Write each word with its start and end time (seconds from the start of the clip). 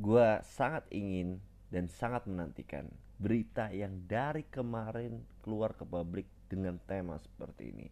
Gua 0.00 0.40
sangat 0.40 0.88
ingin 0.88 1.44
dan 1.68 1.92
sangat 1.92 2.24
menantikan 2.24 2.88
berita 3.20 3.68
yang 3.68 4.08
dari 4.08 4.48
kemarin 4.48 5.20
keluar 5.44 5.76
ke 5.76 5.84
publik 5.84 6.24
dengan 6.48 6.80
tema 6.88 7.20
seperti 7.20 7.68
ini. 7.68 7.88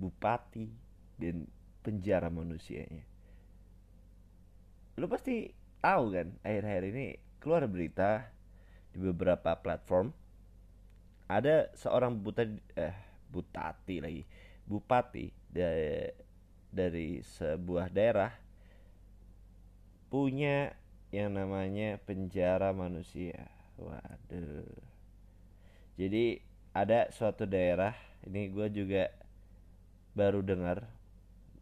Bupati 0.00 0.64
dan 1.20 1.44
penjara 1.84 2.32
manusianya. 2.32 3.04
Lu 4.96 5.04
pasti 5.04 5.52
tahu 5.84 6.04
kan 6.16 6.32
akhir-akhir 6.40 6.84
ini 6.88 7.20
keluar 7.36 7.68
berita 7.68 8.32
di 8.96 9.04
beberapa 9.04 9.60
platform 9.60 10.08
ada 11.28 11.68
seorang 11.76 12.16
buta 12.16 12.48
eh 12.80 12.96
butati 13.28 14.00
lagi 14.00 14.22
bupati 14.64 15.52
dari 16.74 17.22
sebuah 17.22 17.86
daerah 17.94 18.34
punya 20.10 20.74
yang 21.14 21.30
namanya 21.38 22.02
penjara 22.02 22.74
manusia. 22.74 23.46
Waduh. 23.78 24.66
Jadi 25.94 26.42
ada 26.74 27.06
suatu 27.14 27.46
daerah 27.46 27.94
ini 28.26 28.50
gue 28.50 28.66
juga 28.74 29.14
baru 30.18 30.42
dengar 30.42 30.86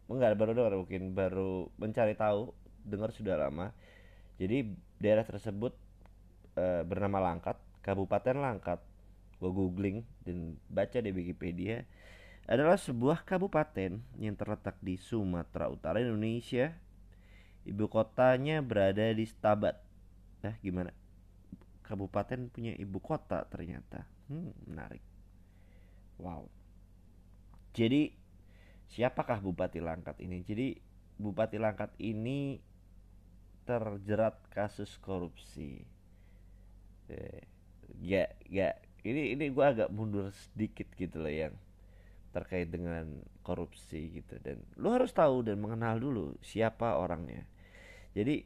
enggak 0.09 0.37
baru 0.37 0.51
dengar 0.57 0.73
mungkin 0.77 1.03
baru 1.17 1.69
mencari 1.77 2.13
tahu 2.17 2.53
dengar 2.85 3.09
sudah 3.13 3.37
lama 3.37 3.73
jadi 4.37 4.67
daerah 5.01 5.25
tersebut 5.25 5.73
e, 6.57 6.85
bernama 6.85 7.21
Langkat 7.21 7.57
Kabupaten 7.81 8.37
Langkat 8.41 8.79
gue 9.41 9.51
googling 9.51 10.05
dan 10.23 10.55
baca 10.69 10.97
di 11.01 11.11
Wikipedia 11.11 11.83
adalah 12.43 12.75
sebuah 12.75 13.23
kabupaten 13.23 14.03
yang 14.19 14.35
terletak 14.35 14.75
di 14.83 14.99
Sumatera 14.99 15.71
Utara 15.71 16.03
Indonesia. 16.03 16.75
Ibu 17.63 17.87
kotanya 17.87 18.59
berada 18.59 19.07
di 19.15 19.23
Stabat. 19.23 19.79
Nah 20.43 20.55
gimana? 20.59 20.91
Kabupaten 21.83 22.51
punya 22.51 22.75
ibu 22.75 22.99
kota 22.99 23.47
ternyata. 23.47 24.03
Hmm, 24.27 24.51
menarik. 24.67 25.03
Wow. 26.19 26.51
Jadi 27.71 28.11
siapakah 28.91 29.39
Bupati 29.39 29.79
Langkat 29.79 30.19
ini? 30.19 30.43
Jadi 30.43 30.75
Bupati 31.15 31.57
Langkat 31.57 31.95
ini 32.03 32.59
terjerat 33.63 34.35
kasus 34.51 34.99
korupsi. 34.99 35.87
Eh, 37.07 37.43
ya, 38.03 38.27
ya, 38.47 38.75
ini 39.07 39.35
ini 39.35 39.51
gue 39.51 39.65
agak 39.65 39.89
mundur 39.91 40.31
sedikit 40.31 40.87
gitu 40.99 41.23
loh 41.23 41.31
yang 41.31 41.55
terkait 42.33 42.65
dengan 42.67 43.05
korupsi 43.45 44.09
gitu 44.19 44.41
dan 44.41 44.57
lu 44.81 44.89
harus 44.89 45.13
tahu 45.13 45.45
dan 45.45 45.61
mengenal 45.61 46.01
dulu 46.01 46.33
siapa 46.41 46.97
orangnya. 46.97 47.45
Jadi 48.17 48.41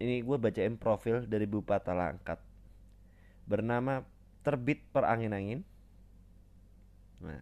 ini 0.00 0.24
gue 0.24 0.36
bacain 0.40 0.74
profil 0.80 1.28
dari 1.28 1.44
Bupati 1.44 1.92
Langkat 1.92 2.40
bernama 3.44 4.00
Terbit 4.40 4.80
Perangin-angin. 4.90 5.60
Nah, 7.24 7.40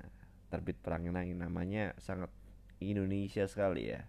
terbit 0.53 0.77
perangin-angin 0.85 1.41
namanya 1.41 1.97
sangat 1.97 2.29
Indonesia 2.79 3.49
sekali 3.49 3.89
ya. 3.89 4.05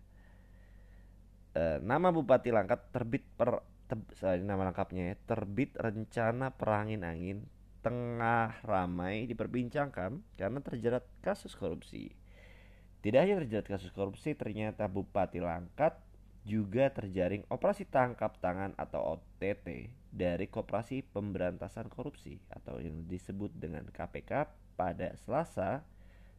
E, 1.55 1.79
nama 1.79 2.11
Bupati 2.11 2.51
Langkat 2.51 2.91
terbit 2.91 3.23
per 3.39 3.63
te, 3.87 3.95
sorry, 4.19 4.43
nama 4.43 4.67
lengkapnya 4.69 5.13
ya, 5.13 5.15
terbit 5.23 5.71
rencana 5.79 6.51
perangin 6.51 7.07
angin 7.07 7.47
tengah 7.83 8.63
ramai 8.63 9.27
diperbincangkan 9.27 10.23
karena 10.39 10.59
terjerat 10.63 11.03
kasus 11.19 11.51
korupsi. 11.53 12.15
Tidak 13.03 13.19
hanya 13.19 13.43
terjerat 13.43 13.67
kasus 13.67 13.91
korupsi, 13.91 14.31
ternyata 14.31 14.87
Bupati 14.87 15.43
Langkat 15.43 15.99
juga 16.47 16.87
terjaring 16.91 17.43
operasi 17.51 17.83
tangkap 17.87 18.39
tangan 18.39 18.71
atau 18.79 19.19
OTT 19.19 19.91
dari 20.11 20.47
Koperasi 20.47 21.03
Pemberantasan 21.03 21.87
Korupsi 21.91 22.39
atau 22.51 22.79
yang 22.79 23.07
disebut 23.07 23.51
dengan 23.55 23.87
KPK 23.91 24.47
pada 24.79 25.15
Selasa 25.19 25.83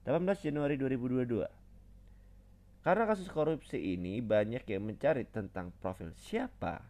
18 0.09 0.25
Januari 0.45 0.77
2022. 0.81 1.45
Karena 2.85 3.05
kasus 3.09 3.33
korupsi 3.33 3.97
ini 3.97 4.21
banyak 4.21 4.69
yang 4.69 4.85
mencari 4.85 5.25
tentang 5.25 5.73
profil 5.81 6.13
siapa 6.17 6.85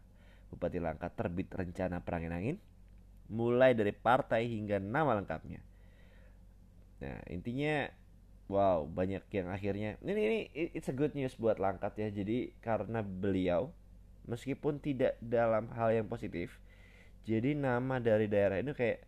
Bupati 0.51 0.83
Langkat 0.83 1.15
terbit 1.15 1.51
rencana 1.55 2.03
perangin 2.03 2.35
angin 2.35 2.57
mulai 3.29 3.73
dari 3.73 3.93
partai 3.93 4.49
hingga 4.49 4.81
nama 4.81 5.17
lengkapnya. 5.17 5.61
Nah, 7.05 7.19
intinya 7.29 7.89
wow, 8.49 8.85
banyak 8.85 9.25
yang 9.33 9.49
akhirnya 9.49 9.97
ini 10.05 10.21
ini 10.21 10.39
it's 10.55 10.89
a 10.89 10.95
good 10.97 11.17
news 11.17 11.37
buat 11.37 11.57
Langkat 11.57 11.97
ya. 11.97 12.09
Jadi 12.13 12.53
karena 12.61 13.01
beliau 13.01 13.73
meskipun 14.25 14.81
tidak 14.81 15.21
dalam 15.21 15.69
hal 15.77 15.93
yang 15.93 16.09
positif, 16.09 16.57
jadi 17.29 17.53
nama 17.57 18.01
dari 18.01 18.29
daerah 18.29 18.61
ini 18.61 18.73
kayak 18.73 19.05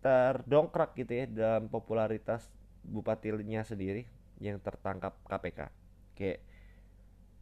terdongkrak 0.00 0.96
gitu 0.96 1.12
ya 1.12 1.24
dalam 1.28 1.68
popularitas 1.68 2.48
bupatinya 2.80 3.60
sendiri 3.60 4.08
yang 4.40 4.56
tertangkap 4.56 5.12
KPK 5.28 5.68
kayak 6.16 6.40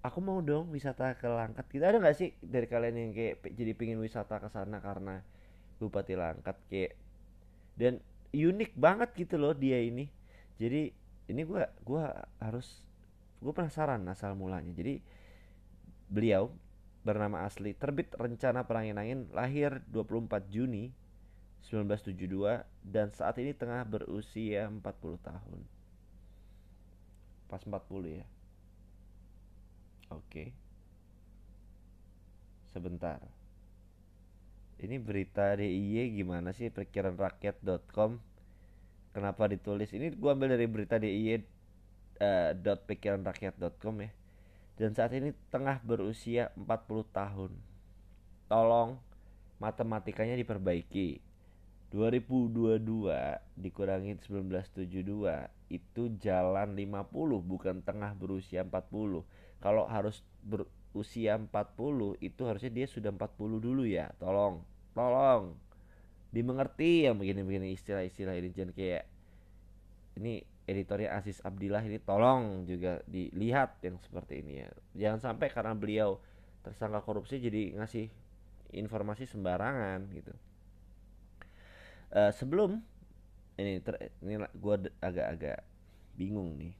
aku 0.02 0.18
mau 0.22 0.38
dong 0.38 0.70
wisata 0.70 1.18
ke 1.18 1.26
Langkat 1.26 1.66
kita 1.66 1.90
ada 1.90 1.98
nggak 1.98 2.16
sih 2.16 2.30
dari 2.38 2.66
kalian 2.70 2.96
yang 2.96 3.10
kayak 3.14 3.42
jadi 3.54 3.72
pingin 3.74 3.98
wisata 3.98 4.38
ke 4.38 4.48
sana 4.50 4.78
karena 4.78 5.22
Bupati 5.78 6.14
Langkat 6.14 6.58
kayak 6.70 6.94
dan 7.78 8.02
unik 8.34 8.74
banget 8.74 9.10
gitu 9.14 9.38
loh 9.38 9.54
dia 9.54 9.78
ini 9.82 10.10
jadi 10.58 10.90
ini 11.28 11.42
gua 11.46 11.70
gua 11.82 12.26
harus 12.42 12.82
gue 13.38 13.54
penasaran 13.54 14.02
asal 14.10 14.34
mulanya 14.34 14.74
jadi 14.74 14.98
beliau 16.10 16.50
bernama 17.06 17.46
asli 17.46 17.72
terbit 17.72 18.10
rencana 18.18 18.66
perangin 18.66 18.98
angin 18.98 19.20
lahir 19.30 19.78
24 19.94 20.50
Juni 20.50 20.90
1972 21.64 22.64
dan 22.86 23.12
saat 23.12 23.36
ini 23.38 23.52
tengah 23.52 23.84
berusia 23.84 24.66
40 24.70 24.82
tahun. 25.20 25.60
Pas 27.48 27.62
40 27.64 28.08
ya. 28.08 28.26
Oke. 30.12 30.52
Sebentar. 32.72 33.20
Ini 34.78 35.02
berita 35.02 35.58
DIY 35.58 36.22
gimana 36.22 36.54
sih 36.54 36.70
perkiraan 36.70 37.18
rakyat.com? 37.18 38.22
Kenapa 39.10 39.50
ditulis? 39.50 39.90
Ini 39.90 40.14
gua 40.14 40.38
ambil 40.38 40.54
dari 40.54 40.70
berita 40.70 41.02
DIY 41.02 41.42
uh, 42.22 42.54
dot 42.54 42.86
rakyat.com 42.86 43.94
ya. 44.06 44.10
Dan 44.78 44.94
saat 44.94 45.10
ini 45.10 45.34
tengah 45.50 45.82
berusia 45.82 46.54
40 46.54 46.70
tahun. 47.10 47.50
Tolong 48.46 49.02
matematikanya 49.58 50.38
diperbaiki 50.38 51.18
2022 51.90 52.78
dikurangin 53.58 54.20
1972 54.22 54.92
itu 55.72 56.02
jalan 56.20 56.68
50 56.76 57.08
bukan 57.42 57.76
tengah 57.80 58.12
berusia 58.12 58.60
40 58.60 59.24
kalau 59.58 59.86
harus 59.90 60.22
berusia 60.42 61.34
40 61.38 62.18
itu 62.22 62.42
harusnya 62.46 62.70
dia 62.70 62.86
sudah 62.86 63.10
40 63.10 63.58
dulu 63.58 63.82
ya. 63.84 64.10
Tolong 64.18 64.62
tolong. 64.98 65.54
Dimengerti 66.34 67.06
yang 67.06 67.16
begini-begini 67.16 67.72
istilah-istilah 67.72 68.34
ini 68.36 68.50
jangan 68.50 68.74
kayak 68.74 69.06
ini 70.18 70.42
editornya 70.68 71.14
Aziz 71.16 71.40
Abdillah 71.40 71.80
ini 71.86 72.02
tolong 72.02 72.66
juga 72.68 73.00
dilihat 73.06 73.80
yang 73.86 73.96
seperti 74.02 74.42
ini 74.42 74.66
ya. 74.66 74.68
Jangan 75.06 75.32
sampai 75.32 75.48
karena 75.48 75.72
beliau 75.78 76.18
tersangka 76.66 77.00
korupsi 77.06 77.40
jadi 77.40 77.78
ngasih 77.78 78.10
informasi 78.76 79.24
sembarangan 79.24 80.10
gitu. 80.12 80.34
Uh, 82.12 82.32
sebelum 82.34 82.84
ini 83.56 83.80
ter, 83.80 84.12
ini 84.20 84.40
gue 84.52 84.74
agak-agak 85.00 85.64
bingung 86.16 86.56
nih 86.56 86.72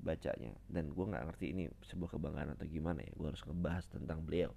bacanya. 0.00 0.52
Dan 0.68 0.92
gue 0.92 1.04
nggak 1.04 1.24
ngerti 1.32 1.46
ini 1.52 1.64
sebuah 1.86 2.16
kebanggaan 2.16 2.54
atau 2.56 2.66
gimana 2.68 3.02
ya. 3.02 3.12
Gue 3.14 3.32
harus 3.32 3.42
ngebahas 3.44 3.84
tentang 3.88 4.22
beliau. 4.22 4.50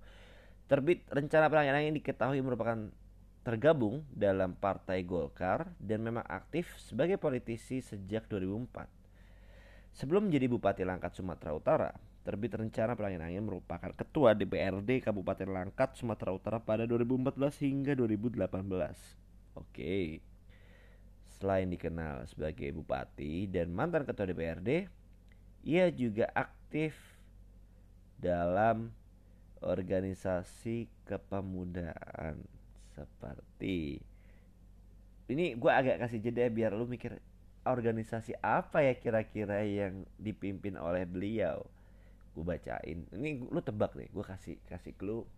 Terbit 0.69 1.05
rencana 1.09 1.49
peranginan 1.49 1.81
yang 1.89 1.95
diketahui 1.97 2.39
merupakan 2.45 2.77
tergabung 3.41 4.05
dalam 4.13 4.53
partai 4.53 5.01
Golkar 5.07 5.73
dan 5.79 6.05
memang 6.05 6.27
aktif 6.27 6.69
sebagai 6.77 7.17
politisi 7.17 7.79
sejak 7.81 8.27
2004 8.27 8.99
sebelum 9.95 10.29
menjadi 10.29 10.45
Bupati 10.51 10.83
Langkat 10.85 11.17
Sumatera 11.17 11.55
Utara 11.55 11.89
terbit 12.21 12.53
rencana 12.53 12.93
peranginan 12.93 13.31
angin 13.31 13.41
merupakan 13.47 13.89
ketua 13.95 14.37
DPRD 14.37 15.01
Kabupaten 15.01 15.49
Langkat 15.49 15.97
Sumatera 15.97 16.35
Utara 16.35 16.61
pada 16.61 16.85
2014 16.85 17.63
hingga 17.65 17.97
2018 17.97 18.53
Oke. 19.57 20.21
Selain 21.39 21.67
dikenal 21.71 22.27
sebagai 22.27 22.69
bupati 22.75 23.47
dan 23.47 23.71
mantan 23.71 24.03
ketua 24.03 24.27
DPRD, 24.27 24.91
ia 25.69 25.93
juga 25.93 26.25
aktif 26.33 26.97
dalam 28.17 28.89
organisasi 29.61 30.89
kepemudaan. 31.05 32.41
Seperti 32.97 34.01
ini 35.29 35.53
gue 35.53 35.69
agak 35.69 36.01
kasih 36.01 36.25
jeda 36.25 36.49
biar 36.49 36.73
lu 36.73 36.89
mikir 36.89 37.21
organisasi 37.69 38.33
apa 38.41 38.81
ya 38.81 38.97
kira-kira 38.97 39.61
yang 39.61 40.09
dipimpin 40.17 40.73
oleh 40.73 41.05
beliau. 41.05 41.61
Gue 42.33 42.41
bacain. 42.41 43.05
Ini 43.13 43.45
lu 43.45 43.61
tebak 43.61 43.93
deh 43.93 44.09
gue 44.09 44.25
kasih 44.25 44.57
kasih 44.65 44.97
clue. 44.97 45.29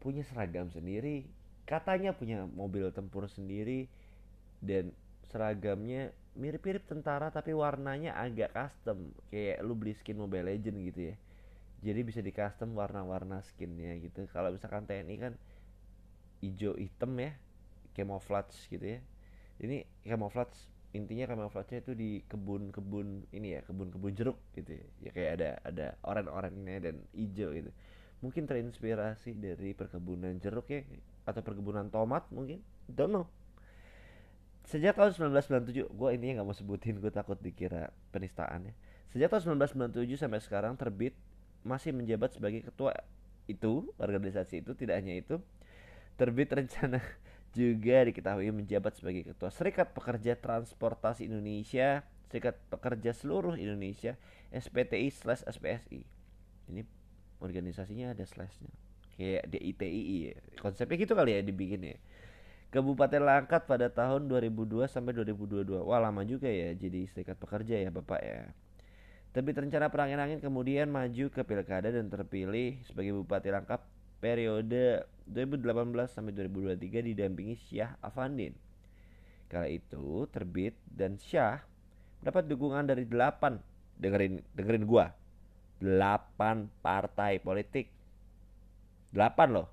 Punya 0.00 0.24
seragam 0.24 0.72
sendiri 0.72 1.28
katanya 1.68 2.16
punya 2.16 2.48
mobil 2.48 2.88
tempur 2.94 3.28
sendiri 3.28 3.90
dan 4.64 4.94
seragamnya 5.30 6.14
mirip-mirip 6.36 6.84
tentara 6.84 7.32
tapi 7.32 7.56
warnanya 7.56 8.14
agak 8.14 8.52
custom. 8.52 9.10
Kayak 9.32 9.64
lu 9.64 9.74
beli 9.74 9.96
skin 9.96 10.20
Mobile 10.20 10.52
Legend 10.52 10.78
gitu 10.92 11.00
ya. 11.12 11.16
Jadi 11.84 12.00
bisa 12.04 12.20
di 12.20 12.32
custom 12.32 12.76
warna-warna 12.76 13.40
skinnya 13.44 13.96
gitu. 14.00 14.28
Kalau 14.30 14.52
misalkan 14.52 14.84
TNI 14.84 15.16
kan 15.16 15.32
hijau 16.44 16.76
hitam 16.76 17.16
ya 17.16 17.32
camouflage 17.96 18.68
gitu 18.68 18.84
ya. 18.84 19.00
Ini 19.56 19.88
camouflage 20.04 20.56
intinya 20.92 21.28
camouflage 21.28 21.84
itu 21.84 21.92
di 21.92 22.24
kebun-kebun 22.24 23.28
ini 23.32 23.56
ya 23.56 23.60
kebun-kebun 23.68 24.16
jeruk 24.16 24.38
gitu 24.56 24.80
ya, 24.80 24.84
ya 25.04 25.10
kayak 25.12 25.30
ada 25.36 25.50
ada 25.60 25.86
oren-orennya 26.04 26.76
dan 26.80 26.96
hijau 27.12 27.52
gitu. 27.52 27.70
Mungkin 28.24 28.48
terinspirasi 28.48 29.36
dari 29.36 29.76
perkebunan 29.76 30.40
jeruk 30.40 30.68
ya 30.72 30.80
atau 31.28 31.40
perkebunan 31.44 31.92
tomat 31.92 32.28
mungkin. 32.32 32.64
Don't 32.88 33.12
know 33.12 33.28
sejak 34.66 34.98
tahun 34.98 35.14
1997 35.14 35.86
gue 35.94 36.08
intinya 36.10 36.42
nggak 36.42 36.48
mau 36.50 36.56
sebutin 36.56 36.98
gue 36.98 37.10
takut 37.14 37.38
dikira 37.38 37.94
penistaan 38.10 38.70
ya. 38.70 38.74
Sejak 39.14 39.30
tahun 39.30 39.62
1997 39.62 40.18
sampai 40.18 40.42
sekarang 40.42 40.74
terbit 40.74 41.14
masih 41.62 41.94
menjabat 41.94 42.34
sebagai 42.34 42.66
ketua 42.66 42.92
itu 43.46 43.86
organisasi 43.96 44.66
itu 44.66 44.74
tidak 44.74 44.98
hanya 44.98 45.22
itu 45.22 45.38
terbit 46.18 46.50
rencana 46.50 46.98
juga 47.58 48.02
diketahui 48.10 48.50
menjabat 48.50 48.98
sebagai 48.98 49.30
ketua 49.30 49.54
Serikat 49.54 49.94
Pekerja 49.94 50.34
Transportasi 50.34 51.30
Indonesia 51.30 52.02
Serikat 52.26 52.58
Pekerja 52.66 53.14
Seluruh 53.14 53.54
Indonesia 53.54 54.18
SPTI 54.50 55.14
slash 55.14 55.46
SPSI 55.46 56.02
ini 56.66 56.82
organisasinya 57.38 58.16
ada 58.16 58.24
slashnya. 58.26 58.72
Kayak 59.16 59.48
DITII 59.48 60.16
ya. 60.28 60.36
konsepnya 60.60 60.96
gitu 61.00 61.16
kali 61.16 61.32
ya 61.32 61.40
dibikin 61.40 61.80
ya 61.80 61.96
Kabupaten 62.76 63.24
Langkat 63.24 63.64
pada 63.64 63.88
tahun 63.88 64.28
2002 64.28 64.84
sampai 64.84 65.16
2022 65.16 65.80
wah 65.80 65.96
lama 65.96 66.20
juga 66.28 66.44
ya 66.44 66.76
jadi 66.76 67.08
serikat 67.08 67.40
pekerja 67.40 67.80
ya 67.80 67.88
bapak 67.88 68.20
ya. 68.20 68.52
Tapi 69.32 69.56
rencana 69.56 69.88
perangin 69.88 70.20
angin 70.20 70.44
kemudian 70.44 70.92
maju 70.92 71.32
ke 71.32 71.40
pilkada 71.40 71.88
dan 71.88 72.12
terpilih 72.12 72.76
sebagai 72.84 73.16
Bupati 73.16 73.48
Langkat 73.48 73.80
periode 74.20 75.08
2018 75.24 75.64
sampai 76.04 76.36
2023 76.36 77.16
didampingi 77.16 77.56
Syah 77.56 77.96
Afandin. 78.04 78.52
Kala 79.48 79.72
itu 79.72 80.28
terbit 80.28 80.76
dan 80.84 81.16
Syah 81.16 81.64
mendapat 82.20 82.44
dukungan 82.44 82.84
dari 82.92 83.08
8 83.08 83.56
dengerin 83.96 84.44
dengerin 84.52 84.84
gua 84.84 85.16
8 85.80 86.68
partai 86.84 87.40
politik. 87.40 87.88
8 89.16 89.48
loh 89.48 89.72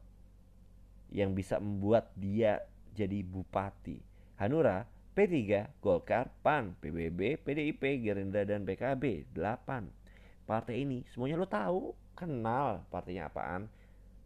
yang 1.12 1.36
bisa 1.36 1.60
membuat 1.60 2.08
dia 2.16 2.64
jadi 2.94 3.26
bupati. 3.26 3.98
Hanura 4.38 4.86
P3 5.14 5.70
Golkar 5.82 6.30
PAN 6.42 6.74
PBB 6.82 7.38
PDIP 7.42 8.02
Gerindra 8.02 8.46
dan 8.46 8.66
PKB 8.66 9.30
8 9.34 10.04
partai 10.44 10.84
ini 10.84 11.06
semuanya 11.14 11.40
lo 11.40 11.48
tahu 11.48 11.96
kenal 12.14 12.84
partainya 12.92 13.32
apaan 13.32 13.70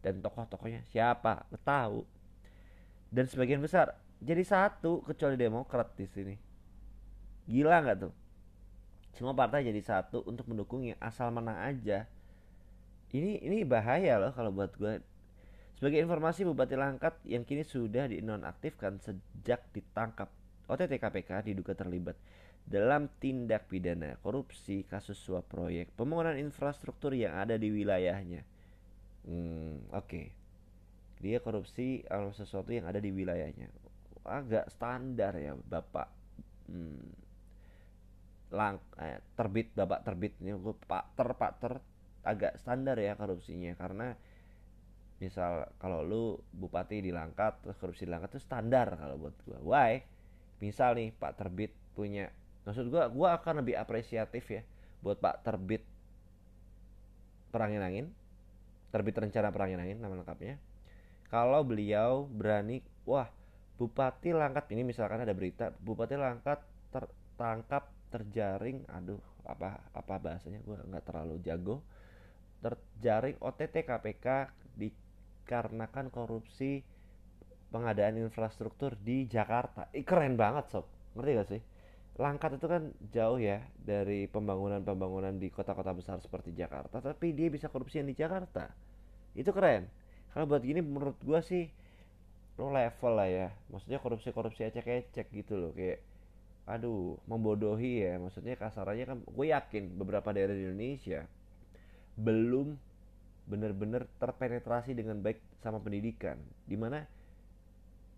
dan 0.04 0.20
tokoh-tokohnya 0.22 0.84
siapa 0.88 1.46
lo 1.48 1.58
tahu. 1.60 1.98
Dan 3.08 3.24
sebagian 3.24 3.64
besar 3.64 3.96
jadi 4.20 4.44
satu 4.44 5.00
kecuali 5.06 5.38
Demokrat 5.38 5.96
di 5.96 6.04
sini. 6.04 6.34
Gila 7.48 7.80
nggak 7.80 7.98
tuh? 8.04 8.12
Semua 9.16 9.32
partai 9.32 9.64
jadi 9.64 9.80
satu 9.80 10.22
untuk 10.28 10.44
mendukung 10.46 10.84
yang 10.84 10.98
asal 11.00 11.32
menang 11.32 11.56
aja. 11.56 12.04
Ini 13.08 13.40
ini 13.40 13.64
bahaya 13.64 14.20
loh 14.20 14.36
kalau 14.36 14.52
buat 14.52 14.76
gue 14.76 15.00
sebagai 15.78 16.02
informasi 16.02 16.42
Bupati 16.42 16.74
Langkat 16.74 17.22
yang 17.22 17.46
kini 17.46 17.62
sudah 17.62 18.10
dinonaktifkan 18.10 18.98
sejak 18.98 19.62
ditangkap 19.70 20.26
OTT 20.66 20.98
KPK 20.98 21.46
diduga 21.46 21.78
terlibat 21.78 22.18
dalam 22.66 23.06
tindak 23.22 23.70
pidana 23.70 24.18
korupsi 24.20 24.84
kasus 24.84 25.16
suap 25.16 25.46
proyek 25.46 25.94
pembangunan 25.94 26.36
infrastruktur 26.36 27.14
yang 27.14 27.38
ada 27.38 27.54
di 27.54 27.70
wilayahnya. 27.70 28.42
Hmm, 29.24 29.88
oke. 29.94 30.04
Okay. 30.04 30.26
Dia 31.22 31.40
korupsi 31.40 32.04
sesuatu 32.36 32.74
yang 32.74 32.84
ada 32.84 33.00
di 33.00 33.08
wilayahnya. 33.08 33.72
Agak 34.28 34.68
standar 34.68 35.32
ya, 35.40 35.56
Bapak. 35.56 36.12
Hmm, 36.68 37.08
lang 38.48 38.80
eh, 39.00 39.20
terbit 39.36 39.72
babak 39.76 40.04
terbit 40.04 40.32
ini 40.40 40.56
gue 40.56 40.72
pak 40.88 41.12
ter 41.12 41.28
pak 41.36 41.52
ter 41.60 41.72
agak 42.24 42.56
standar 42.56 42.96
ya 42.96 43.12
korupsinya 43.12 43.76
karena 43.76 44.16
misal 45.18 45.66
kalau 45.82 46.06
lu 46.06 46.38
bupati 46.54 47.02
di 47.02 47.10
Langkat 47.10 47.58
terus 47.66 47.74
korupsi 47.78 48.06
di 48.06 48.10
Langkat 48.14 48.38
itu 48.38 48.42
standar 48.42 48.94
kalau 48.94 49.18
buat 49.18 49.34
gue 49.42 49.58
why? 49.66 50.02
Misal 50.62 50.94
nih 50.94 51.10
pak 51.14 51.38
terbit 51.38 51.74
punya 51.94 52.30
maksud 52.62 52.86
gue 52.86 53.02
gue 53.02 53.28
akan 53.28 53.62
lebih 53.62 53.74
apresiatif 53.74 54.46
ya 54.46 54.62
buat 55.02 55.18
pak 55.18 55.42
terbit 55.42 55.82
perangin 57.50 57.82
angin 57.82 58.06
terbit 58.94 59.18
rencana 59.18 59.50
perangin 59.50 59.82
angin 59.82 59.98
nama 59.98 60.14
lengkapnya. 60.14 60.56
Kalau 61.28 61.60
beliau 61.60 62.24
berani 62.24 62.80
wah 63.04 63.28
bupati 63.76 64.32
Langkat 64.32 64.70
ini 64.72 64.86
misalkan 64.86 65.22
ada 65.22 65.34
berita 65.34 65.74
bupati 65.82 66.14
Langkat 66.14 66.62
tertangkap 66.94 67.90
terjaring 68.08 68.86
aduh 68.88 69.20
apa 69.44 69.80
apa 69.92 70.14
bahasanya 70.16 70.60
gue 70.64 70.76
nggak 70.76 71.04
terlalu 71.04 71.36
jago 71.44 71.84
terjaring 72.60 73.36
OTT 73.40 73.84
KPK 73.84 74.26
dikarenakan 75.48 76.12
korupsi 76.12 76.84
pengadaan 77.72 78.20
infrastruktur 78.20 79.00
di 79.00 79.24
Jakarta. 79.24 79.88
Ih, 79.96 80.04
keren 80.04 80.36
banget 80.36 80.68
sob, 80.68 80.84
ngerti 81.16 81.30
gak 81.32 81.48
sih? 81.48 81.62
Langkat 82.20 82.60
itu 82.60 82.68
kan 82.68 82.92
jauh 83.08 83.40
ya 83.40 83.64
dari 83.80 84.28
pembangunan-pembangunan 84.28 85.40
di 85.40 85.48
kota-kota 85.48 85.96
besar 85.96 86.20
seperti 86.20 86.52
Jakarta, 86.52 87.00
tapi 87.00 87.32
dia 87.32 87.48
bisa 87.48 87.72
korupsi 87.72 88.04
yang 88.04 88.12
di 88.12 88.16
Jakarta. 88.18 88.68
Itu 89.32 89.56
keren. 89.56 89.88
Kalau 90.36 90.44
buat 90.44 90.60
gini 90.60 90.84
menurut 90.84 91.16
gue 91.24 91.40
sih 91.40 91.64
lo 92.60 92.68
level 92.68 93.12
lah 93.16 93.28
ya. 93.32 93.48
Maksudnya 93.72 94.04
korupsi-korupsi 94.04 94.68
ecek-ecek 94.68 95.32
gitu 95.32 95.56
loh 95.56 95.72
kayak 95.72 96.04
aduh 96.68 97.16
membodohi 97.24 98.04
ya 98.04 98.20
maksudnya 98.20 98.52
kasarannya 98.52 99.08
kan 99.08 99.18
gue 99.24 99.46
yakin 99.48 99.88
beberapa 99.96 100.36
daerah 100.36 100.52
di 100.52 100.68
Indonesia 100.68 101.24
belum 102.20 102.76
benar-benar 103.48 104.04
terpenetrasi 104.20 104.92
dengan 104.92 105.24
baik 105.24 105.40
sama 105.64 105.80
pendidikan. 105.80 106.36
Di 106.68 106.76
mana 106.76 107.00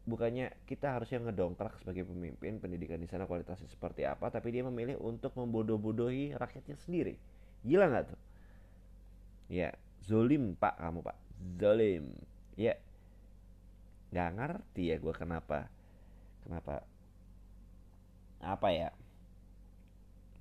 bukannya 0.04 0.50
kita 0.66 0.98
harusnya 0.98 1.22
ngedongkrak 1.22 1.78
sebagai 1.78 2.02
pemimpin 2.02 2.58
pendidikan 2.58 2.98
di 2.98 3.06
sana 3.06 3.30
kualitasnya 3.30 3.70
seperti 3.70 4.02
apa 4.08 4.32
tapi 4.32 4.50
dia 4.50 4.66
memilih 4.66 4.98
untuk 4.98 5.30
membodoh-bodohi 5.38 6.34
rakyatnya 6.34 6.74
sendiri. 6.82 7.14
Gila 7.62 7.86
nggak 7.86 8.04
tuh? 8.10 8.20
Ya 9.46 9.70
zolim 10.02 10.58
pak 10.58 10.74
kamu 10.82 11.00
pak. 11.06 11.16
Zolim. 11.62 12.10
Ya. 12.58 12.74
Nggak 14.10 14.30
ngerti 14.34 14.82
ya 14.90 14.96
gue 14.98 15.14
kenapa 15.14 15.70
kenapa 16.42 16.82
apa 18.42 18.68
ya? 18.74 18.90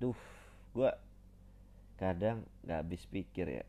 Duh 0.02 0.18
gue 0.74 0.90
kadang 1.94 2.42
nggak 2.66 2.78
habis 2.80 3.04
pikir 3.06 3.46
ya 3.60 3.64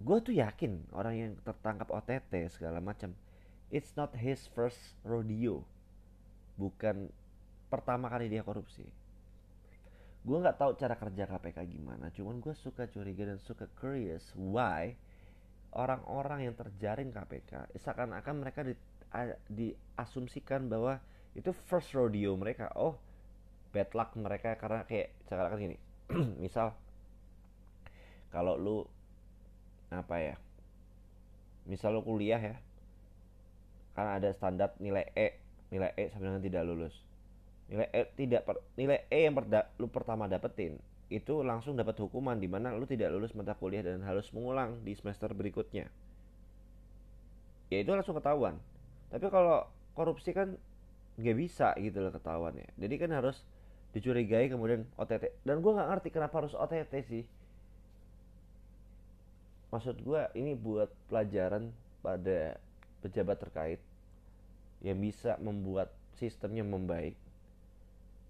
gue 0.00 0.18
tuh 0.20 0.34
yakin 0.36 0.92
orang 0.92 1.14
yang 1.16 1.32
tertangkap 1.40 1.88
OTT 1.88 2.52
segala 2.52 2.80
macam 2.84 3.16
it's 3.72 3.94
not 3.98 4.12
his 4.14 4.46
first 4.52 4.78
rodeo. 5.02 5.64
Bukan 6.56 7.10
pertama 7.68 8.08
kali 8.08 8.30
dia 8.30 8.44
korupsi. 8.46 8.84
Gue 10.26 10.38
nggak 10.42 10.58
tahu 10.58 10.74
cara 10.74 10.94
kerja 10.98 11.24
KPK 11.30 11.58
gimana 11.70 12.10
cuman 12.10 12.42
gue 12.42 12.54
suka 12.56 12.90
curiga 12.90 13.30
dan 13.30 13.38
suka 13.38 13.70
curious 13.78 14.34
why 14.34 14.98
orang-orang 15.76 16.50
yang 16.50 16.54
terjaring 16.56 17.14
KPK 17.14 17.70
seakan-akan 17.78 18.34
mereka 18.42 18.66
di, 18.66 18.74
diasumsikan 19.46 20.66
bahwa 20.66 20.98
itu 21.36 21.52
first 21.68 21.92
rodeo 21.92 22.34
mereka. 22.34 22.72
Oh 22.74 22.98
bad 23.70 23.92
luck 23.92 24.16
mereka 24.16 24.56
karena 24.56 24.82
kayak 24.88 25.14
sekarang 25.28 25.60
gini. 25.60 25.76
Misal 26.42 26.72
kalau 28.32 28.56
lu 28.58 28.78
apa 29.96 30.16
ya? 30.20 30.34
Misal 31.66 31.96
lu 31.96 32.02
kuliah 32.04 32.38
ya 32.38 32.56
karena 33.96 34.20
ada 34.20 34.28
standar 34.36 34.76
nilai 34.76 35.08
E 35.16 35.40
nilai 35.72 35.90
E 35.96 36.12
sampai 36.12 36.28
dengan 36.28 36.42
tidak 36.44 36.62
lulus. 36.68 36.94
Nilai 37.72 37.88
E 37.90 38.02
tidak 38.14 38.44
per, 38.44 38.60
nilai 38.76 39.08
E 39.08 39.24
yang 39.24 39.34
perda, 39.34 39.72
lu 39.80 39.88
pertama 39.88 40.28
dapetin 40.28 40.76
itu 41.08 41.40
langsung 41.40 41.78
dapat 41.78 41.96
hukuman 42.02 42.34
di 42.36 42.50
mana 42.50 42.74
lu 42.74 42.84
tidak 42.84 43.14
lulus 43.14 43.32
mata 43.32 43.54
kuliah 43.56 43.80
dan 43.80 44.02
harus 44.04 44.28
mengulang 44.36 44.84
di 44.84 44.92
semester 44.92 45.32
berikutnya. 45.32 45.88
Ya 47.72 47.78
itu 47.82 47.90
langsung 47.90 48.14
ketahuan. 48.14 48.60
Tapi 49.10 49.26
kalau 49.32 49.66
korupsi 49.96 50.36
kan 50.36 50.54
nggak 51.16 51.36
bisa 51.36 51.72
gitu 51.80 52.04
loh 52.04 52.12
ketahuan 52.12 52.52
ya 52.60 52.68
jadi 52.76 52.94
kan 53.00 53.10
harus 53.16 53.40
dicurigai 53.96 54.52
kemudian 54.52 54.84
OTT 55.00 55.32
dan 55.48 55.64
gue 55.64 55.72
nggak 55.72 55.88
ngerti 55.88 56.08
kenapa 56.12 56.44
harus 56.44 56.52
OTT 56.52 56.92
sih 57.08 57.24
maksud 59.74 59.98
gue 60.02 60.22
ini 60.38 60.54
buat 60.54 60.90
pelajaran 61.10 61.70
pada 62.00 62.58
pejabat 63.02 63.38
terkait 63.42 63.80
yang 64.84 64.98
bisa 65.00 65.34
membuat 65.42 65.90
sistemnya 66.16 66.62
membaik 66.62 67.16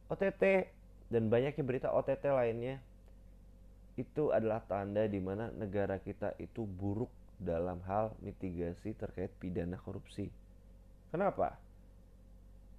OTT 0.07 0.71
dan 1.11 1.27
banyaknya 1.27 1.65
berita 1.67 1.89
OTT 1.91 2.31
lainnya 2.31 2.79
itu 3.97 4.31
adalah 4.31 4.61
tanda 4.63 5.09
di 5.09 5.19
mana 5.19 5.49
negara 5.57 5.97
kita 5.99 6.37
itu 6.37 6.63
buruk 6.63 7.09
dalam 7.41 7.81
hal 7.89 8.13
mitigasi 8.21 8.93
terkait 8.97 9.33
pidana 9.41 9.81
korupsi. 9.81 10.29
Kenapa? 11.09 11.57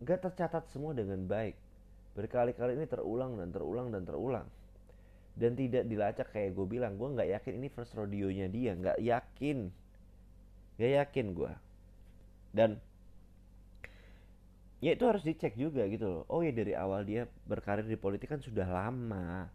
Gak 0.05 0.29
tercatat 0.29 0.69
semua 0.69 0.93
dengan 0.93 1.25
baik. 1.25 1.57
Berkali-kali 2.13 2.77
ini 2.77 2.85
terulang 2.85 3.37
dan 3.37 3.49
terulang 3.49 3.89
dan 3.89 4.05
terulang. 4.05 4.47
Dan 5.37 5.53
tidak 5.53 5.85
dilacak 5.85 6.33
kayak 6.33 6.57
gue 6.57 6.65
bilang, 6.65 6.97
gue 6.97 7.13
nggak 7.13 7.29
yakin 7.29 7.53
ini 7.61 7.69
first 7.69 7.93
rodeo-nya 7.93 8.49
dia, 8.49 8.73
nggak 8.73 8.97
yakin, 8.97 9.69
nggak 10.81 10.91
yakin 11.05 11.25
gue. 11.37 11.53
Dan 12.49 12.69
ya 14.81 14.97
itu 14.97 15.05
harus 15.05 15.21
dicek 15.21 15.53
juga 15.53 15.85
gitu 15.85 16.09
loh. 16.09 16.23
Oh 16.25 16.41
ya 16.41 16.49
dari 16.49 16.73
awal 16.73 17.05
dia 17.05 17.29
berkarir 17.45 17.85
di 17.85 17.97
politik 17.97 18.33
kan 18.33 18.41
sudah 18.41 18.65
lama 18.65 19.53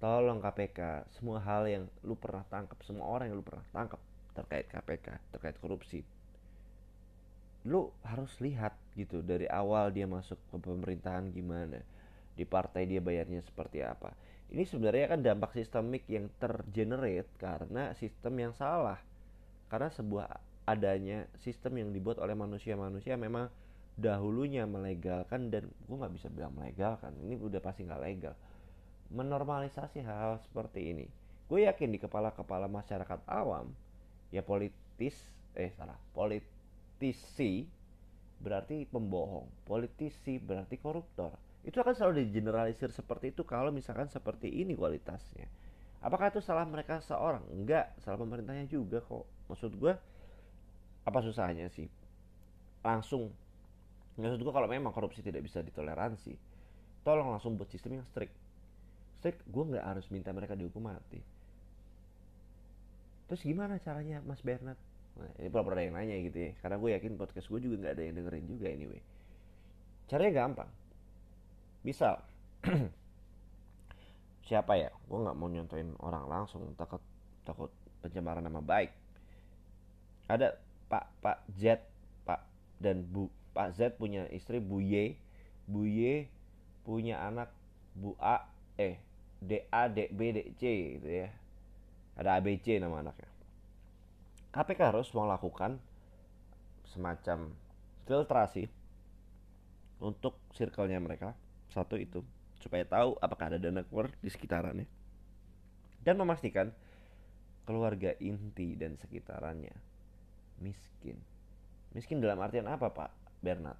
tolong 0.00 0.40
KPK 0.40 1.12
semua 1.12 1.44
hal 1.44 1.68
yang 1.68 1.84
lu 2.00 2.16
pernah 2.16 2.40
tangkap 2.48 2.80
semua 2.88 3.04
orang 3.04 3.28
yang 3.30 3.36
lu 3.36 3.44
pernah 3.44 3.62
tangkap 3.68 4.00
terkait 4.32 4.66
KPK 4.72 5.06
terkait 5.36 5.56
korupsi 5.60 6.00
lu 7.68 7.92
harus 8.00 8.32
lihat 8.40 8.72
gitu 8.96 9.20
dari 9.20 9.44
awal 9.52 9.92
dia 9.92 10.08
masuk 10.08 10.40
ke 10.48 10.56
pemerintahan 10.56 11.28
gimana 11.28 11.84
di 12.32 12.48
partai 12.48 12.88
dia 12.88 13.04
bayarnya 13.04 13.44
seperti 13.44 13.84
apa 13.84 14.16
ini 14.50 14.66
sebenarnya 14.66 15.14
kan 15.14 15.20
dampak 15.22 15.54
sistemik 15.54 16.04
yang 16.10 16.26
tergenerate 16.42 17.30
karena 17.38 17.94
sistem 17.94 18.34
yang 18.38 18.52
salah 18.54 18.98
karena 19.70 19.88
sebuah 19.94 20.28
adanya 20.66 21.26
sistem 21.38 21.78
yang 21.78 21.90
dibuat 21.94 22.18
oleh 22.18 22.34
manusia-manusia 22.34 23.14
memang 23.14 23.46
dahulunya 23.94 24.66
melegalkan 24.66 25.50
dan 25.50 25.66
gue 25.66 25.96
nggak 25.96 26.14
bisa 26.14 26.26
bilang 26.30 26.54
melegalkan 26.54 27.14
ini 27.22 27.38
udah 27.38 27.62
pasti 27.62 27.86
nggak 27.86 28.02
legal 28.02 28.34
menormalisasi 29.10 30.06
hal-hal 30.06 30.38
seperti 30.40 30.94
ini. 30.94 31.06
Gue 31.50 31.66
yakin 31.66 31.90
di 31.90 31.98
kepala-kepala 31.98 32.70
masyarakat 32.70 33.26
awam, 33.26 33.74
ya 34.30 34.46
politis, 34.46 35.18
eh 35.58 35.74
salah, 35.74 35.98
politisi 36.14 37.66
berarti 38.38 38.86
pembohong, 38.86 39.50
politisi 39.66 40.38
berarti 40.38 40.78
koruptor. 40.78 41.34
Itu 41.66 41.80
akan 41.84 41.92
selalu 41.92 42.24
digeneralisir 42.28 42.88
seperti 42.90 43.36
itu 43.36 43.44
kalau 43.44 43.68
misalkan 43.68 44.08
seperti 44.08 44.48
ini 44.48 44.72
kualitasnya. 44.72 45.48
Apakah 46.00 46.32
itu 46.32 46.40
salah 46.40 46.64
mereka 46.64 47.04
seorang? 47.04 47.44
Enggak, 47.52 47.92
salah 48.00 48.16
pemerintahnya 48.16 48.64
juga 48.64 49.04
kok. 49.04 49.28
Maksud 49.52 49.76
gue, 49.76 49.92
apa 51.04 51.18
susahnya 51.20 51.68
sih? 51.68 51.84
Langsung, 52.80 53.28
maksud 54.16 54.40
gue 54.40 54.52
kalau 54.52 54.64
memang 54.64 54.96
korupsi 54.96 55.20
tidak 55.20 55.44
bisa 55.44 55.60
ditoleransi, 55.60 56.32
tolong 57.04 57.32
langsung 57.32 57.56
buat 57.56 57.68
sistem 57.68 58.00
yang 58.00 58.06
strict 58.08 58.32
strict 59.20 59.44
gue 59.44 59.64
nggak 59.76 59.84
harus 59.84 60.08
minta 60.08 60.32
mereka 60.32 60.56
dihukum 60.56 60.88
mati 60.88 61.20
terus 63.28 63.44
gimana 63.44 63.76
caranya 63.80 64.24
Mas 64.24 64.40
Bernard 64.40 64.80
nah, 65.16 65.30
ini 65.36 65.48
ada 65.52 65.82
yang 65.84 65.94
nanya 65.96 66.16
gitu 66.24 66.38
ya 66.40 66.50
karena 66.60 66.76
gue 66.80 66.90
yakin 66.96 67.20
podcast 67.20 67.48
gue 67.48 67.60
juga 67.60 67.76
nggak 67.84 67.92
ada 67.96 68.02
yang 68.04 68.14
dengerin 68.16 68.46
juga 68.48 68.66
anyway 68.72 69.00
caranya 70.08 70.32
gampang 70.44 70.70
misal 71.80 72.20
siapa 74.48 74.76
ya? 74.76 74.90
Gue 75.06 75.18
nggak 75.22 75.36
mau 75.38 75.48
nyontoin 75.48 75.94
orang 76.02 76.24
langsung. 76.26 76.74
Takut 76.74 77.00
takut 77.46 77.70
pencemaran 78.04 78.44
nama 78.44 78.60
baik. 78.60 78.92
Ada 80.26 80.58
Pak 80.90 81.04
Pak 81.22 81.38
Z 81.54 81.82
Pak 82.26 82.42
dan 82.82 83.06
Bu 83.06 83.30
Pak 83.54 83.74
Z 83.78 83.96
punya 83.96 84.26
istri 84.34 84.58
Bu 84.58 84.82
Y. 84.82 85.16
Bu 85.70 85.86
Y 85.86 86.26
punya 86.82 87.22
anak 87.22 87.54
Bu 87.94 88.18
A 88.18 88.50
eh 88.74 88.98
D 89.38 89.64
A 89.70 89.86
D 89.86 90.10
B 90.10 90.34
D 90.34 90.38
C 90.58 90.98
gitu 90.98 91.08
ya. 91.08 91.28
Ada 92.18 92.36
ABC 92.42 92.76
nama 92.76 93.00
anaknya. 93.00 93.30
KPK 94.50 94.80
harus 94.92 95.08
melakukan 95.14 95.78
semacam 96.90 97.54
filtrasi 98.04 98.66
untuk 100.02 100.34
circle-nya 100.58 100.98
mereka 100.98 101.38
satu 101.70 101.96
itu 101.96 102.20
supaya 102.60 102.84
tahu 102.84 103.16
apakah 103.18 103.54
ada 103.54 103.58
dana 103.58 103.80
keluar 103.86 104.12
di 104.20 104.30
sekitarannya. 104.30 104.86
Dan 106.00 106.16
memastikan 106.16 106.72
keluarga 107.68 108.16
inti 108.20 108.76
dan 108.76 108.96
sekitarannya 108.96 109.72
miskin. 110.60 111.16
Miskin 111.96 112.20
dalam 112.20 112.40
artian 112.40 112.68
apa 112.68 112.92
pak 112.92 113.10
Bernard? 113.40 113.78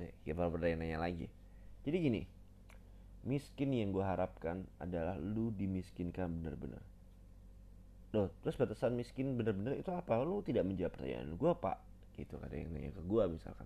Nih 0.00 0.12
kita 0.24 0.48
berdaya 0.48 0.76
lagi. 0.96 1.28
Jadi 1.82 1.96
gini 1.98 2.22
miskin 3.22 3.70
yang 3.70 3.94
gue 3.94 4.02
harapkan 4.02 4.66
adalah 4.82 5.14
lu 5.14 5.54
dimiskinkan 5.54 6.42
bener-bener 6.42 6.82
Loh, 8.12 8.28
terus 8.44 8.60
batasan 8.60 8.92
miskin 8.92 9.40
bener-bener 9.40 9.80
itu 9.80 9.88
apa? 9.88 10.20
Lu 10.20 10.44
tidak 10.44 10.68
menjawab 10.68 10.92
pertanyaan 10.92 11.32
gue 11.32 11.52
pak. 11.56 11.78
Gitu 12.12 12.36
ada 12.36 12.52
yang 12.52 12.68
nanya 12.68 12.92
ke 12.92 13.02
gue 13.08 13.22
misalkan. 13.24 13.64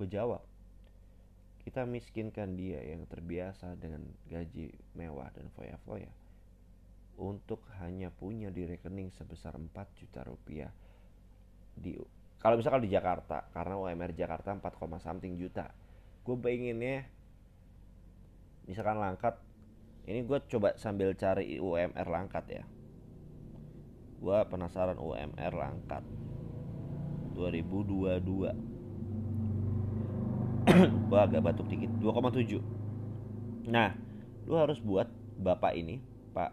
Gue 0.00 0.08
jawab 0.08 0.40
Kita 1.64 1.88
miskinkan 1.88 2.60
dia 2.60 2.84
yang 2.84 3.08
terbiasa 3.08 3.80
dengan 3.80 4.04
gaji 4.28 4.68
mewah 5.00 5.32
dan 5.32 5.48
foya-foya. 5.56 6.12
Untuk 7.16 7.64
hanya 7.80 8.12
punya 8.12 8.52
di 8.52 8.68
rekening 8.68 9.08
sebesar 9.08 9.56
4 9.56 9.72
juta 9.96 10.20
rupiah 10.28 10.68
di 11.72 11.96
Kalau 12.44 12.60
misalkan 12.60 12.84
di 12.84 12.92
Jakarta 12.92 13.48
Karena 13.56 13.80
UMR 13.80 14.12
Jakarta 14.12 14.52
4, 14.52 14.60
something 15.00 15.40
juta. 15.40 15.72
Gue 16.20 16.36
pengennya 16.36 17.08
misalkan 18.68 19.00
langkat 19.00 19.40
ini 20.04 20.20
gue 20.20 20.36
coba 20.52 20.76
sambil 20.76 21.16
cari 21.16 21.56
UMR 21.56 22.04
langkat 22.04 22.44
ya. 22.60 22.64
Gue 24.20 24.38
penasaran 24.52 25.00
UMR 25.00 25.52
langkat. 25.56 26.04
2022 27.32 28.52
gue 31.14 31.20
agak 31.22 31.46
batuk 31.46 31.70
dikit 31.70 31.94
2,7 32.02 33.70
nah 33.70 33.94
lu 34.50 34.58
harus 34.58 34.82
buat 34.82 35.06
bapak 35.38 35.78
ini 35.78 36.02
pak 36.34 36.50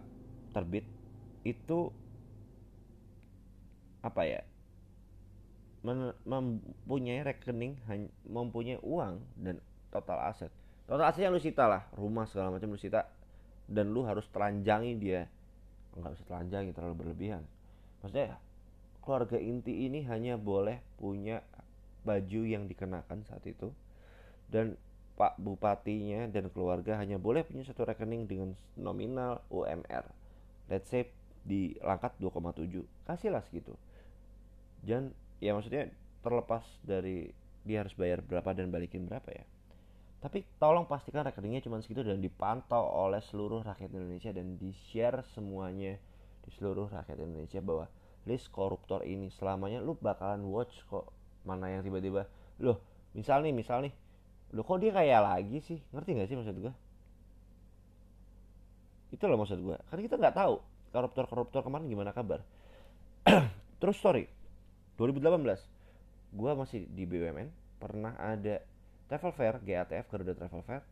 terbit 0.53 0.86
itu 1.41 1.89
apa 4.06 4.22
ya 4.22 4.41
mempunyai 5.82 7.25
rekening 7.25 7.82
mempunyai 8.30 8.77
uang 8.86 9.18
dan 9.34 9.58
total 9.89 10.22
aset. 10.30 10.53
Total 10.86 11.10
asetnya 11.10 11.34
lu 11.34 11.41
sita 11.41 11.65
lah 11.65 11.89
rumah 11.98 12.30
segala 12.30 12.53
macam 12.53 12.70
lu 12.70 12.77
sita 12.77 13.10
dan 13.65 13.89
lu 13.89 14.06
harus 14.06 14.30
telanjangi 14.30 14.94
dia. 15.01 15.25
Nggak 15.98 16.12
bisa 16.13 16.25
telanjangi 16.30 16.72
terlalu 16.77 16.96
berlebihan. 17.01 17.41
Maksudnya 18.06 18.38
keluarga 19.01 19.41
inti 19.41 19.89
ini 19.89 20.06
hanya 20.06 20.38
boleh 20.38 20.77
punya 21.01 21.41
baju 22.06 22.41
yang 22.46 22.70
dikenakan 22.70 23.25
saat 23.25 23.41
itu 23.50 23.74
dan 24.51 24.75
pak 25.15 25.39
bupatinya 25.39 26.27
dan 26.27 26.51
keluarga 26.51 27.00
hanya 27.00 27.15
boleh 27.15 27.48
punya 27.48 27.63
satu 27.63 27.88
rekening 27.88 28.27
dengan 28.27 28.51
nominal 28.75 29.43
UMR 29.48 30.22
let's 30.72 30.88
say 30.88 31.12
di 31.43 31.75
langkat 31.84 32.15
2,7 32.24 32.86
kasihlah 33.03 33.43
segitu. 33.43 33.75
Dan 34.79 35.12
ya 35.43 35.51
maksudnya 35.51 35.91
terlepas 36.24 36.63
dari 36.88 37.27
dia 37.67 37.84
harus 37.84 37.93
bayar 37.93 38.24
berapa 38.24 38.55
dan 38.55 38.72
balikin 38.72 39.05
berapa 39.05 39.27
ya. 39.29 39.46
Tapi 40.22 40.46
tolong 40.62 40.86
pastikan 40.86 41.25
rekeningnya 41.25 41.65
cuma 41.65 41.81
segitu 41.81 42.05
dan 42.05 42.22
dipantau 42.22 42.86
oleh 42.88 43.20
seluruh 43.25 43.65
rakyat 43.65 43.89
Indonesia 43.89 44.29
dan 44.29 44.55
di-share 44.55 45.25
semuanya 45.34 45.98
di 46.46 46.50
seluruh 46.53 46.93
rakyat 46.93 47.20
Indonesia 47.20 47.60
bahwa 47.60 47.89
list 48.29 48.53
koruptor 48.53 49.01
ini 49.01 49.34
selamanya 49.34 49.81
lu 49.81 49.98
bakalan 49.98 50.46
watch 50.46 50.86
kok 50.86 51.10
mana 51.41 51.74
yang 51.74 51.81
tiba-tiba 51.81 52.29
loh 52.62 52.77
misal 53.17 53.41
nih 53.41 53.50
misal 53.50 53.81
nih 53.81 53.89
lo 54.51 54.62
kok 54.67 54.79
dia 54.84 54.91
kayak 54.91 55.22
lagi 55.24 55.60
sih? 55.63 55.79
Ngerti 55.96 56.10
gak 56.20 56.27
sih 56.27 56.38
maksud 56.39 56.55
gua? 56.60 56.74
Itu 59.12 59.24
loh 59.27 59.39
maksud 59.39 59.60
gua. 59.63 59.79
Kan 59.88 60.00
kita 60.03 60.20
nggak 60.20 60.36
tahu 60.36 60.60
koruptor-koruptor 60.91 61.63
kemarin 61.63 61.88
gimana 61.88 62.12
kabar. 62.12 62.43
Terus 63.81 63.96
story 63.96 64.27
2018 65.00 66.36
gua 66.36 66.51
masih 66.55 66.88
di 66.91 67.03
BUMN 67.08 67.48
pernah 67.79 68.13
ada 68.20 68.62
Travel 69.12 69.34
Fair, 69.36 69.55
GATF 69.60 70.05
Garuda 70.08 70.34
Travel 70.38 70.63
Fair. 70.63 70.84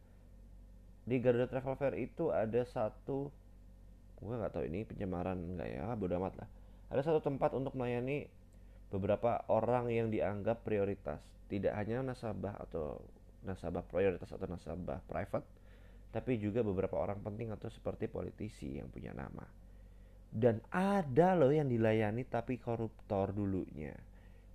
Di 1.07 1.15
Garuda 1.23 1.47
Travel 1.47 1.75
Fair 1.79 1.95
itu 1.95 2.35
ada 2.35 2.65
satu 2.67 3.31
gue 4.19 4.35
nggak 4.35 4.51
tahu 4.51 4.67
ini 4.67 4.83
pencemaran 4.83 5.39
nggak 5.55 5.67
ya, 5.79 5.95
bodo 5.95 6.19
amat 6.19 6.43
lah. 6.43 6.49
Ada 6.91 7.07
satu 7.07 7.23
tempat 7.23 7.55
untuk 7.55 7.71
melayani 7.79 8.27
beberapa 8.91 9.45
orang 9.47 9.87
yang 9.87 10.11
dianggap 10.11 10.65
prioritas, 10.67 11.23
tidak 11.47 11.77
hanya 11.79 12.03
nasabah 12.03 12.59
atau 12.59 12.99
nasabah 13.45 13.85
prioritas 13.85 14.29
atau 14.31 14.47
nasabah 14.47 14.99
private, 15.07 15.47
tapi 16.09 16.41
juga 16.41 16.65
beberapa 16.65 16.97
orang 16.99 17.21
penting 17.21 17.53
atau 17.53 17.69
seperti 17.69 18.09
politisi 18.09 18.79
yang 18.79 18.89
punya 18.89 19.13
nama. 19.13 19.45
Dan 20.29 20.61
ada 20.69 21.33
loh 21.33 21.49
yang 21.49 21.65
dilayani 21.69 22.25
tapi 22.25 22.61
koruptor 22.61 23.33
dulunya. 23.33 23.93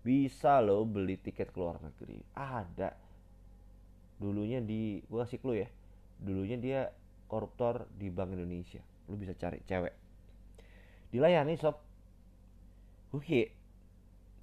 Bisa 0.05 0.63
loh 0.63 0.87
beli 0.87 1.19
tiket 1.19 1.51
ke 1.51 1.59
luar 1.59 1.83
negeri. 1.83 2.21
Ada. 2.37 2.95
Dulunya 4.21 4.63
di, 4.63 5.03
gue 5.03 5.19
kasih 5.19 5.41
clue 5.43 5.67
ya. 5.67 5.69
Dulunya 6.21 6.57
dia 6.61 6.81
koruptor 7.27 7.91
di 7.91 8.13
Bank 8.13 8.37
Indonesia. 8.39 8.85
Lu 9.11 9.19
bisa 9.19 9.35
cari 9.35 9.59
cewek. 9.67 9.95
Dilayani 11.11 11.59
sob. 11.59 11.83
Gue 13.11 13.51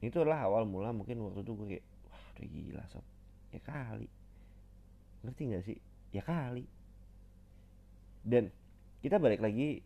itu 0.01 0.17
adalah 0.17 0.49
awal 0.49 0.65
mula 0.65 0.89
mungkin 0.89 1.21
waktu 1.21 1.45
itu 1.45 1.53
gue 1.53 1.67
kayak 1.77 1.85
wah 2.09 2.23
udah 2.33 2.47
gila 2.49 2.83
sob 2.89 3.05
ya 3.53 3.61
kali 3.61 4.09
ngerti 5.21 5.41
gak 5.53 5.65
sih? 5.65 5.77
Ya 6.11 6.21
kali. 6.25 6.65
Dan 8.21 8.53
kita 9.01 9.17
balik 9.17 9.41
lagi 9.41 9.81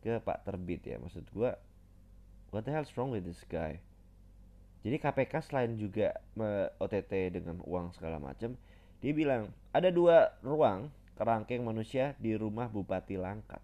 ke 0.00 0.20
Pak 0.20 0.48
Terbit 0.48 0.84
ya. 0.84 0.96
Maksud 0.96 1.28
gue 1.32 1.50
what 2.50 2.62
the 2.64 2.72
hell 2.72 2.86
wrong 2.96 3.12
with 3.12 3.24
this 3.24 3.44
guy? 3.48 3.80
Jadi 4.80 4.96
KPK 4.96 5.44
selain 5.44 5.76
juga 5.76 6.16
OTT 6.80 7.36
dengan 7.36 7.60
uang 7.68 7.92
segala 7.92 8.16
macam 8.16 8.56
dia 9.00 9.12
bilang 9.16 9.48
ada 9.72 9.88
dua 9.88 10.36
ruang 10.44 10.92
kerangkeng 11.16 11.64
manusia 11.64 12.16
di 12.16 12.36
rumah 12.36 12.68
Bupati 12.68 13.16
Langkat. 13.16 13.60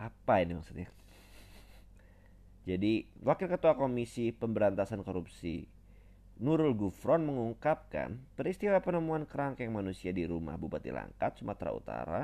Apa 0.00 0.40
ini 0.40 0.56
maksudnya? 0.56 0.88
Jadi 2.68 3.04
Wakil 3.20 3.48
Ketua 3.48 3.76
Komisi 3.76 4.32
Pemberantasan 4.32 5.04
Korupsi 5.04 5.79
Nurul 6.40 6.72
Gufron 6.72 7.20
mengungkapkan 7.28 8.16
peristiwa 8.32 8.80
penemuan 8.80 9.28
kerangkeng 9.28 9.68
manusia 9.68 10.08
di 10.08 10.24
rumah 10.24 10.56
Bupati 10.56 10.88
Langkat, 10.88 11.36
Sumatera 11.36 11.70
Utara. 11.76 12.22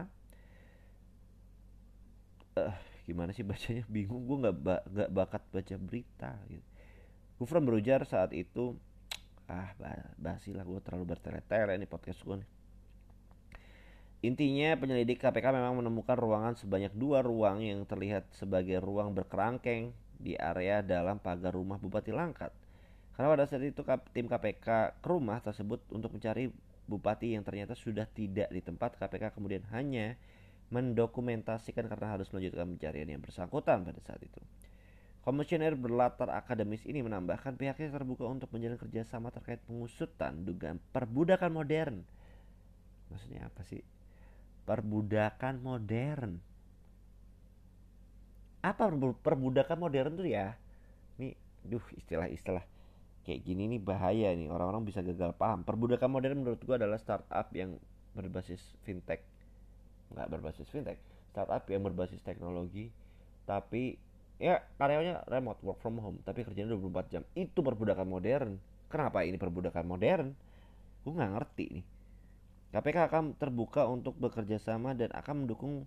Uh, 2.57 2.73
gimana 3.05 3.37
sih 3.37 3.45
bacanya? 3.45 3.85
Bingung, 3.93 4.25
gue 4.25 4.49
nggak 4.49 4.57
ba 4.57 4.81
gak 4.89 5.11
bakat 5.13 5.43
baca 5.53 5.77
berita. 5.77 6.33
Gitu. 6.49 6.65
Gufron 7.37 7.69
berujar 7.69 8.09
saat 8.09 8.33
itu, 8.33 8.81
ah 9.53 9.77
basi 10.17 10.57
lah 10.57 10.65
gue 10.65 10.81
terlalu 10.81 11.13
bertele-tele 11.13 11.77
ini 11.77 11.85
podcast 11.85 12.25
gue 12.25 12.41
nih. 12.41 12.51
Intinya 14.25 14.81
penyelidik 14.81 15.21
KPK 15.21 15.53
memang 15.53 15.77
menemukan 15.77 16.17
ruangan 16.17 16.57
sebanyak 16.57 16.97
dua 16.97 17.21
ruang 17.21 17.61
yang 17.61 17.85
terlihat 17.85 18.33
sebagai 18.33 18.81
ruang 18.81 19.13
berkerangkeng 19.13 19.93
di 20.17 20.33
area 20.41 20.81
dalam 20.81 21.21
pagar 21.21 21.53
rumah 21.53 21.77
Bupati 21.77 22.17
Langkat 22.17 22.49
karena 23.17 23.33
pada 23.33 23.49
saat 23.49 23.65
itu 23.65 23.81
tim 24.13 24.29
KPK 24.29 25.01
ke 25.01 25.09
rumah 25.09 25.41
tersebut 25.41 25.81
untuk 25.89 26.13
mencari 26.13 26.53
bupati 26.85 27.33
yang 27.33 27.43
ternyata 27.43 27.73
sudah 27.73 28.05
tidak 28.05 28.53
di 28.53 28.61
tempat 28.61 29.01
KPK 29.01 29.33
kemudian 29.33 29.65
hanya 29.73 30.21
mendokumentasikan 30.69 31.89
karena 31.89 32.13
harus 32.13 32.29
melanjutkan 32.29 32.77
pencarian 32.77 33.09
yang 33.09 33.23
bersangkutan 33.25 33.89
pada 33.89 34.01
saat 34.05 34.21
itu. 34.21 34.37
Komisioner 35.25 35.75
berlatar 35.75 36.31
akademis 36.31 36.87
ini 36.87 37.03
menambahkan 37.03 37.59
pihaknya 37.59 37.91
terbuka 37.91 38.29
untuk 38.29 38.53
menjalin 38.55 38.79
kerjasama 38.79 39.33
terkait 39.35 39.59
pengusutan 39.65 40.45
dugaan 40.45 40.79
perbudakan 40.95 41.51
modern. 41.51 41.97
Maksudnya 43.11 43.49
apa 43.49 43.65
sih? 43.67 43.83
Perbudakan 44.69 45.65
modern. 45.65 46.39
Apa 48.63 48.93
perbudakan 49.23 49.79
modern 49.79 50.15
tuh 50.19 50.29
ya? 50.31 50.55
Nih, 51.19 51.35
duh 51.67 51.83
istilah-istilah 51.99 52.76
kayak 53.27 53.43
gini 53.43 53.67
nih 53.77 53.81
bahaya 53.83 54.31
nih. 54.33 54.47
Orang-orang 54.49 54.87
bisa 54.87 55.03
gagal 55.03 55.35
paham. 55.35 55.67
Perbudakan 55.67 56.09
modern 56.09 56.47
menurut 56.47 56.63
gua 56.63 56.79
adalah 56.79 56.97
startup 57.03 57.51
yang 57.53 57.75
berbasis 58.15 58.63
fintech. 58.87 59.21
Nggak 60.15 60.31
berbasis 60.31 60.71
fintech 60.71 61.03
startup 61.37 61.69
yang 61.69 61.85
berbasis 61.85 62.25
teknologi 62.25 62.89
tapi 63.45 64.01
ya 64.41 64.65
karyawannya 64.81 65.29
remote 65.29 65.61
work 65.61 65.85
from 65.85 66.01
home 66.01 66.17
tapi 66.25 66.49
kerjanya 66.49 66.73
24 66.73 67.13
jam. 67.13 67.23
Itu 67.37 67.61
perbudakan 67.61 68.09
modern. 68.09 68.57
Kenapa 68.89 69.21
ini 69.21 69.37
perbudakan 69.37 69.85
modern? 69.85 70.33
Gua 71.05 71.13
nggak 71.13 71.33
ngerti 71.37 71.67
nih. 71.77 71.87
KPK 72.73 72.99
akan 73.13 73.25
terbuka 73.37 73.85
untuk 73.85 74.17
bekerja 74.17 74.57
sama 74.57 74.97
dan 74.97 75.13
akan 75.13 75.45
mendukung 75.45 75.85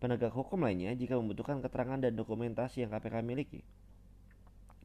penegak 0.00 0.32
hukum 0.32 0.64
lainnya 0.64 0.96
jika 0.96 1.16
membutuhkan 1.16 1.60
keterangan 1.60 2.00
dan 2.00 2.16
dokumentasi 2.16 2.84
yang 2.84 2.90
KPK 2.92 3.20
miliki 3.20 3.60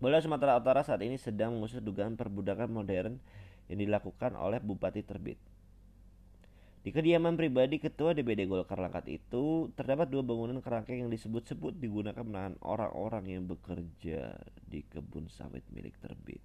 Bola 0.02 0.18
Sumatera 0.18 0.58
Utara 0.58 0.82
saat 0.82 1.06
ini 1.06 1.14
sedang 1.22 1.54
mengusut 1.54 1.86
dugaan 1.86 2.18
perbudakan 2.18 2.74
modern 2.74 3.22
yang 3.70 3.78
dilakukan 3.86 4.34
oleh 4.34 4.58
Bupati 4.58 5.06
Terbit. 5.06 5.38
Di 6.82 6.90
kediaman 6.90 7.38
pribadi 7.38 7.78
Ketua 7.78 8.18
DPD 8.18 8.50
Golkar 8.50 8.82
Langkat 8.82 9.06
itu 9.06 9.70
terdapat 9.78 10.10
dua 10.10 10.26
bangunan 10.26 10.58
kerangkeng 10.58 11.06
yang 11.06 11.14
disebut-sebut 11.14 11.78
digunakan 11.78 12.26
menahan 12.26 12.58
orang-orang 12.66 13.30
yang 13.30 13.46
bekerja 13.46 14.34
di 14.66 14.82
kebun 14.90 15.30
sawit 15.30 15.62
milik 15.70 15.94
Terbit. 16.02 16.42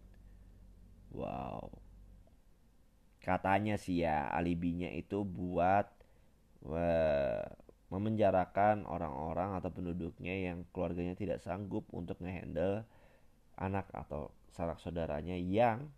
Wow. 1.16 1.72
Katanya 3.24 3.80
sih 3.80 4.04
ya 4.04 4.28
alibinya 4.28 4.92
itu 4.92 5.24
buat 5.24 5.88
memenjarakan 7.88 8.84
orang-orang 8.84 9.56
atau 9.56 9.72
penduduknya 9.72 10.52
yang 10.52 10.68
keluarganya 10.76 11.16
tidak 11.16 11.40
sanggup 11.40 11.88
untuk 11.96 12.20
ngehandle 12.20 12.84
anak 13.56 13.88
atau 13.92 14.32
sanak 14.52 14.80
saudaranya 14.80 15.36
yang 15.36 15.88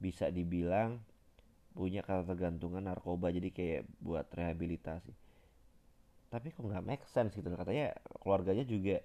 bisa 0.00 0.28
dibilang 0.28 1.00
punya 1.72 2.04
ketergantungan 2.04 2.84
narkoba. 2.84 3.32
Jadi 3.32 3.50
kayak 3.50 3.82
buat 4.00 4.28
rehabilitasi. 4.32 5.12
Tapi 6.28 6.50
kok 6.50 6.64
nggak 6.66 6.84
make 6.84 7.04
sense 7.06 7.36
gitu 7.36 7.46
katanya 7.54 7.94
keluarganya 8.20 8.66
juga 8.66 9.00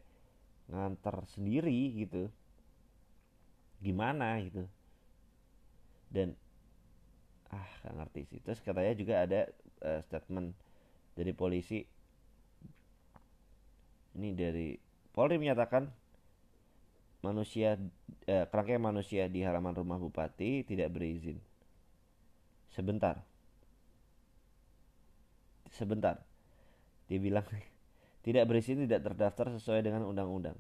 nganter 0.70 1.16
sendiri 1.30 1.94
gitu. 1.98 2.30
Gimana 3.80 4.40
gitu? 4.44 4.66
Dan 6.10 6.36
ah 7.50 7.70
gak 7.82 7.96
ngerti 7.96 8.22
sih. 8.30 8.40
Terus 8.42 8.62
katanya 8.62 8.94
juga 8.98 9.14
ada 9.26 9.40
uh, 9.86 10.02
statement 10.06 10.54
dari 11.18 11.34
polisi. 11.34 11.82
Ini 14.20 14.30
dari 14.34 14.74
Polri 15.14 15.38
menyatakan 15.38 15.90
manusia 17.20 17.76
eh, 18.24 18.46
kerangkeng 18.48 18.80
manusia 18.80 19.28
di 19.28 19.44
halaman 19.44 19.76
rumah 19.76 20.00
bupati 20.00 20.64
tidak 20.64 20.92
berizin. 20.96 21.40
Sebentar. 22.72 23.20
Sebentar. 25.76 26.24
Dia 27.12 27.20
bilang 27.20 27.44
tidak 28.26 28.48
berizin 28.48 28.88
tidak 28.88 29.04
terdaftar 29.04 29.52
sesuai 29.60 29.84
dengan 29.84 30.08
undang-undang. 30.08 30.56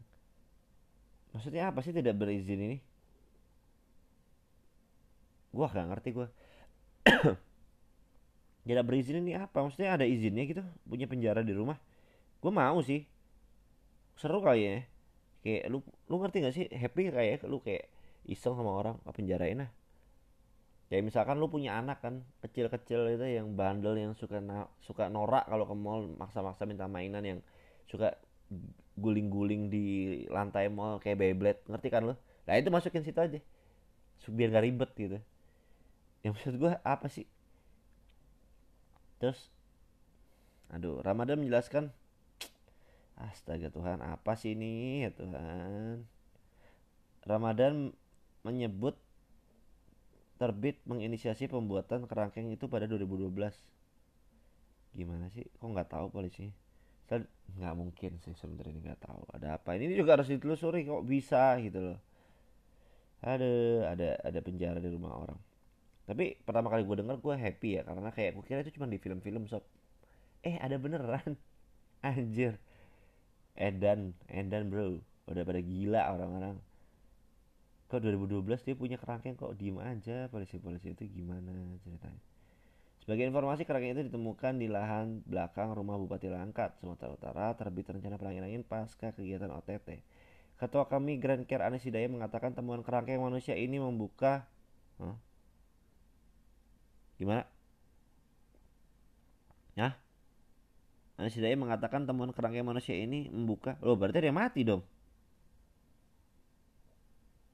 Maksudnya 1.31 1.69
apa 1.69 1.79
sih 1.85 1.93
tidak 1.93 2.17
berizin 2.17 2.59
ini? 2.59 2.77
Gua 5.53 5.69
gak 5.69 5.87
ngerti 5.89 6.09
gua. 6.13 6.27
tidak 8.67 8.85
berizin 8.85 9.23
ini 9.23 9.37
apa? 9.37 9.65
Maksudnya 9.65 9.95
ada 9.95 10.05
izinnya 10.05 10.43
gitu 10.45 10.61
punya 10.85 11.05
penjara 11.05 11.41
di 11.45 11.53
rumah? 11.55 11.77
Gue 12.39 12.51
mau 12.53 12.79
sih. 12.85 13.05
Seru 14.19 14.43
kali 14.43 14.61
ya 14.67 14.83
kayak 15.43 15.71
lu 15.71 15.79
lu 16.11 16.15
ngerti 16.19 16.37
gak 16.43 16.55
sih? 16.55 16.65
Happy 16.71 17.09
kayak 17.11 17.45
lu 17.47 17.59
kayak 17.63 17.87
iseng 18.27 18.55
sama 18.55 18.71
orang 18.71 18.95
penjarain 19.15 19.65
lah. 19.65 19.71
Ya 20.89 21.05
misalkan 21.05 21.37
lu 21.37 21.45
punya 21.53 21.77
anak 21.77 22.01
kan 22.01 22.25
kecil-kecil 22.41 23.13
itu 23.13 23.25
yang 23.37 23.53
bandel 23.53 23.93
yang 23.93 24.17
suka 24.17 24.41
na 24.41 24.65
suka 24.81 25.05
norak 25.05 25.45
kalau 25.45 25.69
ke 25.69 25.75
mall 25.77 26.01
maksa-maksa 26.17 26.65
minta 26.65 26.89
mainan 26.89 27.21
yang 27.21 27.39
suka 27.85 28.17
guling-guling 28.97 29.69
di 29.69 29.85
lantai 30.33 30.65
mall 30.67 30.97
kayak 30.97 31.21
Beyblade. 31.21 31.61
Ngerti 31.69 31.87
kan 31.93 32.09
lu? 32.09 32.15
Nah 32.49 32.53
itu 32.57 32.73
masukin 32.73 33.05
situ 33.05 33.21
aja. 33.21 33.37
Biar 34.29 34.49
gak 34.49 34.65
ribet 34.65 34.91
gitu. 34.97 35.17
Yang 36.25 36.31
maksud 36.35 36.55
gue 36.57 36.71
apa 36.81 37.07
sih? 37.07 37.29
Terus 39.21 39.53
aduh 40.69 41.01
Ramadan 41.01 41.41
menjelaskan 41.41 41.93
Astaga 43.19 43.67
Tuhan, 43.67 43.99
apa 43.99 44.31
sih 44.39 44.55
ini 44.55 45.03
ya 45.03 45.11
Tuhan? 45.11 46.07
Ramadan 47.27 47.91
menyebut 48.47 48.95
terbit 50.39 50.79
menginisiasi 50.87 51.51
pembuatan 51.51 52.07
kerangkeng 52.07 52.47
itu 52.47 52.71
pada 52.71 52.87
2012. 52.87 53.59
Gimana 54.95 55.27
sih? 55.35 55.43
Kok 55.59 55.67
nggak 55.67 55.91
tahu 55.91 56.07
polisi? 56.15 56.47
Saya 57.11 57.27
nggak 57.59 57.75
mungkin 57.75 58.11
sih 58.23 58.31
sebenarnya 58.39 58.79
nggak 58.79 58.99
tahu. 59.03 59.21
Ada 59.35 59.59
apa? 59.59 59.75
Ini 59.75 59.99
juga 59.99 60.15
harus 60.15 60.31
ditelusuri 60.31 60.87
kok 60.87 61.03
bisa 61.03 61.59
gitu 61.59 61.91
loh. 61.91 61.99
Ada 63.19 63.51
ada 63.99 64.09
ada 64.23 64.39
penjara 64.39 64.79
di 64.79 64.87
rumah 64.87 65.11
orang. 65.11 65.39
Tapi 66.07 66.39
pertama 66.39 66.71
kali 66.71 66.87
gue 66.87 66.97
denger 67.03 67.19
gue 67.19 67.35
happy 67.35 67.69
ya 67.75 67.81
karena 67.83 68.09
kayak 68.15 68.31
gue 68.39 68.43
kira 68.47 68.59
itu 68.63 68.79
cuma 68.79 68.87
di 68.87 68.95
film-film 68.95 69.43
sob. 69.51 69.67
Eh 70.47 70.55
ada 70.55 70.79
beneran. 70.79 71.35
Anjir 72.07 72.55
Edan 73.59 74.15
Edan 74.31 74.71
bro 74.71 75.03
udah 75.27 75.43
pada 75.43 75.61
gila 75.61 76.01
orang-orang 76.15 76.55
kok 77.91 78.01
2012 78.01 78.65
dia 78.65 78.75
punya 78.77 78.97
kerangkeng 78.97 79.35
kok 79.35 79.53
diem 79.59 79.77
aja 79.83 80.31
polisi-polisi 80.31 80.95
itu 80.95 81.03
gimana 81.11 81.51
ceritanya 81.83 82.21
Sebagai 82.99 83.25
informasi, 83.25 83.65
kerangkeng 83.65 83.97
itu 83.97 84.03
ditemukan 84.11 84.61
di 84.61 84.69
lahan 84.69 85.25
belakang 85.25 85.73
rumah 85.73 85.97
Bupati 85.97 86.29
Langkat, 86.29 86.77
Sumatera 86.77 87.09
Utara, 87.15 87.47
terbit 87.57 87.89
rencana 87.89 88.21
pelangin 88.21 88.61
pasca 88.61 89.09
kegiatan 89.15 89.49
OTT. 89.49 90.03
Ketua 90.61 90.85
kami 90.85 91.17
Grand 91.17 91.41
Care 91.47 91.65
Anis 91.65 91.87
Hidayah 91.89 92.05
mengatakan 92.05 92.53
temuan 92.53 92.85
kerangkeng 92.85 93.17
manusia 93.17 93.57
ini 93.57 93.81
membuka 93.81 94.45
huh? 95.01 95.17
Gimana? 97.17 97.43
Hah? 99.79 99.95
Hidayah 101.19 101.59
mengatakan 101.59 102.07
temuan 102.07 102.31
kerangkeng 102.31 102.63
manusia 102.63 102.95
ini 102.95 103.27
membuka. 103.27 103.75
Loh 103.83 103.99
berarti 103.99 104.23
dia 104.23 104.31
mati 104.31 104.63
dong? 104.63 104.79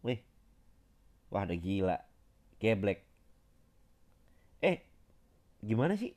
Wih. 0.06 0.21
Wah 1.34 1.49
udah 1.49 1.58
gila. 1.58 1.97
Geblek. 2.62 3.01
Eh 4.62 4.86
gimana 5.65 5.97
sih? 5.97 6.13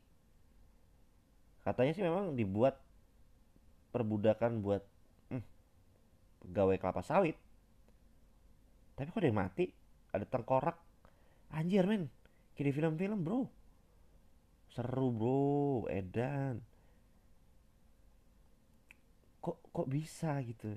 Katanya 1.64 1.96
sih 1.96 2.04
memang 2.04 2.36
dibuat 2.36 2.76
perbudakan 3.96 4.60
buat 4.60 4.84
hmm, 5.32 5.44
pegawai 6.44 6.76
kelapa 6.76 7.00
sawit. 7.00 7.40
Tapi 8.92 9.08
kok 9.08 9.24
dia 9.24 9.32
mati? 9.32 9.72
Ada 10.12 10.28
tengkorak 10.28 10.76
anjir 11.56 11.88
men. 11.88 12.12
Di 12.52 12.68
film-film 12.68 13.24
bro. 13.24 13.48
Seru 14.68 15.08
bro. 15.16 15.88
Edan 15.88 16.67
kok 19.38 19.58
kok 19.70 19.88
bisa 19.88 20.38
gitu? 20.42 20.74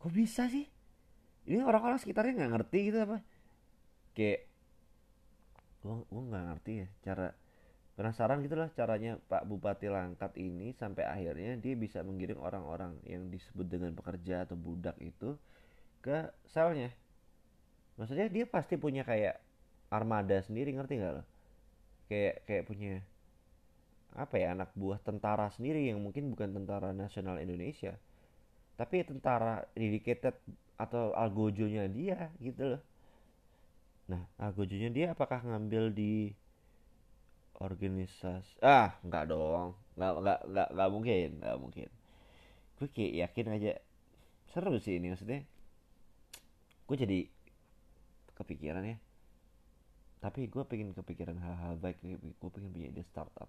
Kok 0.00 0.12
bisa 0.12 0.50
sih? 0.50 0.66
Ini 1.44 1.60
orang-orang 1.60 2.00
sekitarnya 2.00 2.40
nggak 2.40 2.52
ngerti 2.56 2.78
gitu 2.92 2.98
apa? 3.04 3.18
Kayak 4.16 4.48
gue 5.84 5.96
gue 6.08 6.22
nggak 6.32 6.44
ngerti 6.48 6.72
ya 6.80 6.88
cara 7.04 7.26
penasaran 7.94 8.40
gitu 8.42 8.56
lah 8.56 8.72
caranya 8.72 9.20
Pak 9.28 9.44
Bupati 9.46 9.86
Langkat 9.92 10.34
ini 10.40 10.72
sampai 10.74 11.06
akhirnya 11.06 11.60
dia 11.60 11.76
bisa 11.76 12.00
menggiring 12.00 12.40
orang-orang 12.40 12.98
yang 13.06 13.28
disebut 13.28 13.68
dengan 13.68 13.92
pekerja 13.94 14.48
atau 14.48 14.58
budak 14.58 14.98
itu 14.98 15.38
ke 16.02 16.32
selnya. 16.50 16.90
Maksudnya 17.94 18.26
dia 18.26 18.44
pasti 18.50 18.74
punya 18.74 19.06
kayak 19.06 19.38
armada 19.92 20.42
sendiri 20.42 20.74
ngerti 20.74 20.98
nggak 20.98 21.12
lo? 21.14 21.24
Kayak 22.10 22.34
kayak 22.48 22.64
punya 22.66 22.94
apa 24.14 24.34
ya 24.38 24.54
anak 24.54 24.70
buah 24.78 25.02
tentara 25.02 25.50
sendiri 25.50 25.90
yang 25.90 25.98
mungkin 25.98 26.30
bukan 26.30 26.54
tentara 26.54 26.94
nasional 26.94 27.42
Indonesia 27.42 27.98
tapi 28.78 29.02
tentara 29.06 29.66
dedicated 29.74 30.34
atau 30.78 31.14
algojonya 31.14 31.86
dia 31.90 32.30
gitu 32.42 32.74
loh 32.74 32.82
Nah, 34.04 34.22
algojonya 34.36 34.90
dia 34.92 35.06
apakah 35.16 35.40
ngambil 35.40 35.88
di 35.88 36.28
organisasi? 37.56 38.60
Ah, 38.60 39.00
enggak 39.00 39.32
dong. 39.32 39.72
Enggak 39.96 40.12
enggak 40.20 40.38
enggak 40.44 40.68
enggak 40.68 40.88
mungkin, 40.92 41.28
enggak 41.40 41.56
mungkin. 41.60 41.88
Gue 42.76 42.88
kayak 42.92 43.12
yakin 43.24 43.46
aja 43.56 43.72
seru 44.52 44.76
sih 44.76 45.00
ini 45.00 45.14
maksudnya. 45.14 45.40
Gue 46.84 46.96
jadi 47.00 47.18
kepikiran 48.36 48.84
ya. 48.84 48.98
Tapi 50.20 50.48
gue 50.52 50.62
pengen 50.68 50.92
kepikiran 50.92 51.36
hal-hal 51.40 51.80
baik. 51.80 51.96
Gue 52.40 52.50
pengen 52.52 52.76
punya 52.76 52.92
ide 52.92 53.02
startup. 53.08 53.48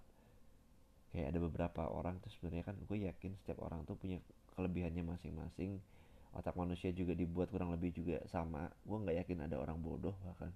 Kayak 1.16 1.32
ada 1.32 1.40
beberapa 1.40 1.82
orang 1.88 2.20
tuh 2.20 2.28
sebenarnya 2.36 2.68
kan 2.68 2.76
gue 2.76 3.08
yakin 3.08 3.32
setiap 3.40 3.64
orang 3.64 3.88
tuh 3.88 3.96
punya 3.96 4.20
kelebihannya 4.52 5.00
masing-masing. 5.00 5.80
Otak 6.36 6.52
manusia 6.60 6.92
juga 6.92 7.16
dibuat 7.16 7.48
kurang 7.48 7.72
lebih 7.72 7.96
juga 7.96 8.20
sama. 8.28 8.68
Gue 8.84 9.00
nggak 9.00 9.24
yakin 9.24 9.48
ada 9.48 9.56
orang 9.56 9.80
bodoh 9.80 10.12
bahkan. 10.28 10.52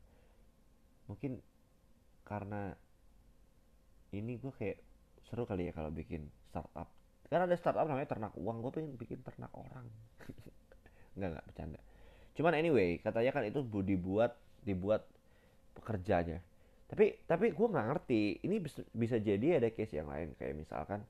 Mungkin 1.08 1.40
karena 2.28 2.76
ini 4.12 4.36
gue 4.36 4.52
kayak 4.52 4.84
seru 5.24 5.48
kali 5.48 5.68
ya 5.68 5.72
kalau 5.72 5.88
bikin 5.88 6.28
startup. 6.52 6.92
Karena 7.32 7.48
ada 7.48 7.56
startup 7.56 7.88
namanya 7.88 8.12
ternak 8.12 8.36
uang 8.36 8.60
gue 8.60 8.70
pengen 8.76 8.92
bikin 9.00 9.24
ternak 9.24 9.48
orang. 9.56 9.88
Nggak 11.16 11.40
nggak 11.40 11.46
bercanda. 11.48 11.80
Cuman 12.36 12.52
anyway 12.52 13.00
katanya 13.00 13.32
kan 13.32 13.48
itu 13.48 13.64
dibuat 13.64 14.36
dibuat 14.60 15.08
pekerjanya 15.72 16.44
tapi 16.90 17.22
tapi 17.22 17.54
gue 17.54 17.66
nggak 17.70 17.86
ngerti 17.86 18.22
ini 18.42 18.58
bisa, 18.90 19.16
jadi 19.22 19.62
ada 19.62 19.70
case 19.70 19.94
yang 19.94 20.10
lain 20.10 20.34
kayak 20.34 20.58
misalkan 20.58 21.06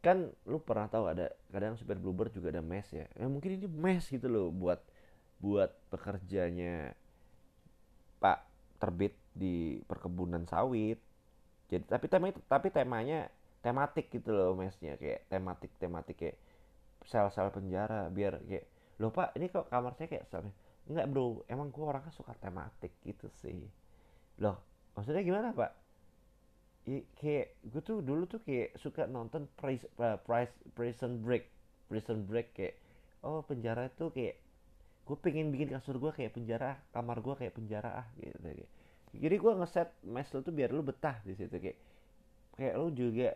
kan 0.00 0.32
lu 0.48 0.56
pernah 0.64 0.88
tahu 0.88 1.04
ada 1.10 1.28
kadang 1.52 1.76
supir 1.76 2.00
bluebird 2.00 2.32
juga 2.32 2.48
ada 2.54 2.64
mes 2.64 2.88
ya? 2.88 3.04
Ya 3.12 3.26
mungkin 3.28 3.60
ini 3.60 3.68
mes 3.68 4.08
gitu 4.08 4.24
loh 4.24 4.48
buat 4.48 4.80
buat 5.42 5.68
pekerjanya 5.92 6.96
pak 8.22 8.40
terbit 8.80 9.12
di 9.36 9.84
perkebunan 9.84 10.48
sawit. 10.48 10.96
Jadi 11.68 11.84
tapi 11.84 12.06
tema 12.08 12.32
tapi 12.48 12.72
temanya 12.72 13.28
tematik 13.60 14.08
gitu 14.08 14.32
loh 14.32 14.56
mesnya 14.56 14.96
kayak 14.96 15.28
tematik 15.28 15.70
tematik 15.76 16.16
kayak 16.16 16.36
sel-sel 17.04 17.52
penjara 17.52 18.08
biar 18.08 18.40
kayak 18.48 18.64
loh 18.96 19.12
pak 19.12 19.34
ini 19.36 19.52
kok 19.52 19.68
kamar 19.68 19.92
saya 19.98 20.08
kayak 20.08 20.24
selnya 20.30 20.54
enggak 20.88 21.06
bro 21.10 21.44
emang 21.52 21.68
gua 21.68 21.92
orangnya 21.92 22.14
suka 22.14 22.32
tematik 22.38 22.96
gitu 23.04 23.28
sih 23.44 23.68
loh 24.38 24.56
maksudnya 24.98 25.22
gimana 25.22 25.54
pak? 25.54 25.72
Ya, 26.88 27.04
kayak 27.20 27.46
gue 27.68 27.82
tuh 27.84 28.00
dulu 28.00 28.24
tuh 28.24 28.40
kayak 28.40 28.72
suka 28.80 29.04
nonton 29.04 29.44
price, 29.60 29.84
uh, 30.00 30.16
price 30.24 30.50
prison 30.72 31.20
break. 31.20 31.46
Prison 31.86 32.24
break 32.24 32.56
kayak 32.56 32.80
oh 33.22 33.44
penjara 33.44 33.92
itu 33.92 34.08
kayak 34.08 34.40
gue 35.04 35.16
pengen 35.20 35.52
bikin 35.52 35.72
kasur 35.72 36.00
gue 36.00 36.12
kayak 36.12 36.32
penjara 36.32 36.80
kamar 36.92 37.20
gue 37.20 37.34
kayak 37.36 37.54
penjara 37.56 38.04
ah 38.04 38.08
gitu 38.20 38.36
kayak. 38.44 38.68
jadi 39.16 39.36
gue 39.40 39.52
ngeset 39.56 39.88
mes 40.04 40.28
lo 40.36 40.44
tuh 40.44 40.52
biar 40.52 40.68
lu 40.68 40.84
betah 40.84 41.16
di 41.24 41.32
situ 41.32 41.56
kayak 41.56 41.78
kayak 42.60 42.74
lu 42.76 42.92
juga 42.92 43.32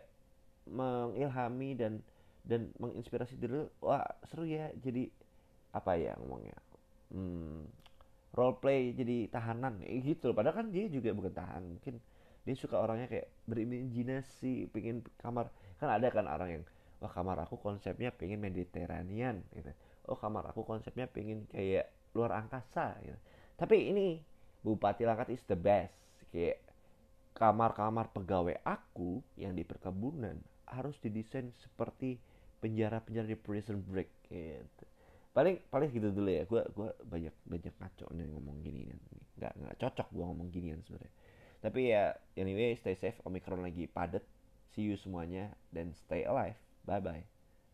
mengilhami 0.69 1.73
dan 1.73 1.99
dan 2.43 2.71
menginspirasi 2.79 3.39
diri 3.39 3.63
lu. 3.63 3.67
Wah 3.79 4.03
seru 4.27 4.43
ya. 4.43 4.69
Jadi 4.83 5.07
apa 5.73 5.95
ya 5.95 6.13
ngomongnya? 6.19 6.57
Hmm, 7.13 7.63
role 8.33 8.57
play 8.57 8.97
jadi 8.97 9.29
tahanan 9.29 9.79
gitu 9.85 10.33
loh. 10.33 10.35
Padahal 10.35 10.65
kan 10.65 10.67
dia 10.73 10.89
juga 10.89 11.13
bukan 11.13 11.33
tahan 11.33 11.61
mungkin 11.63 12.01
dia 12.43 12.55
suka 12.59 12.75
orangnya 12.81 13.07
kayak 13.07 13.27
berimajinasi 13.45 14.73
pengen 14.73 15.05
kamar. 15.21 15.53
Kan 15.77 15.93
ada 15.93 16.09
kan 16.09 16.25
orang 16.25 16.49
yang 16.59 16.63
wah 16.99 17.11
kamar 17.13 17.45
aku 17.45 17.61
konsepnya 17.61 18.09
pengen 18.09 18.41
mediterranean 18.41 19.45
gitu. 19.53 19.71
Oh 20.09 20.17
kamar 20.17 20.49
aku 20.49 20.65
konsepnya 20.65 21.05
pengen 21.05 21.45
kayak 21.47 21.87
luar 22.17 22.33
angkasa 22.41 22.97
gitu. 23.05 23.17
Tapi 23.55 23.93
ini 23.93 24.19
Bupati 24.63 25.05
Langkat 25.05 25.29
is 25.29 25.43
the 25.45 25.55
best. 25.55 25.93
Kayak 26.33 26.59
kamar-kamar 27.37 28.09
pegawai 28.13 28.57
aku 28.65 29.21
yang 29.37 29.53
di 29.53 29.61
perkebunan 29.61 30.37
harus 30.69 30.97
didesain 31.01 31.53
seperti 31.61 32.17
penjara-penjara 32.61 33.27
di 33.27 33.37
prison 33.37 33.83
break 33.83 34.09
gitu 34.31 34.85
paling 35.33 35.59
paling 35.67 35.89
gitu 35.89 36.13
dulu 36.13 36.29
ya. 36.29 36.45
Gue 36.45 36.61
gua 36.77 36.93
banyak 37.03 37.33
banyak 37.43 37.73
ngaco 37.81 38.07
nih 38.13 38.25
ngomong 38.29 38.57
gini 38.61 38.81
nggak 39.41 39.53
nggak 39.59 39.75
cocok 39.81 40.07
gue 40.13 40.23
ngomong 40.23 40.47
ginian 40.53 40.79
sebenarnya. 40.85 41.13
Tapi 41.59 41.81
ya 41.89 42.13
anyway 42.37 42.77
stay 42.77 42.95
safe. 42.95 43.17
Omikron 43.25 43.65
lagi 43.65 43.89
padet 43.89 44.23
see 44.71 44.85
you 44.85 44.95
semuanya. 44.95 45.51
Dan 45.73 45.91
stay 45.97 46.23
alive. 46.23 46.57
Bye 46.85 47.01
bye 47.01 47.32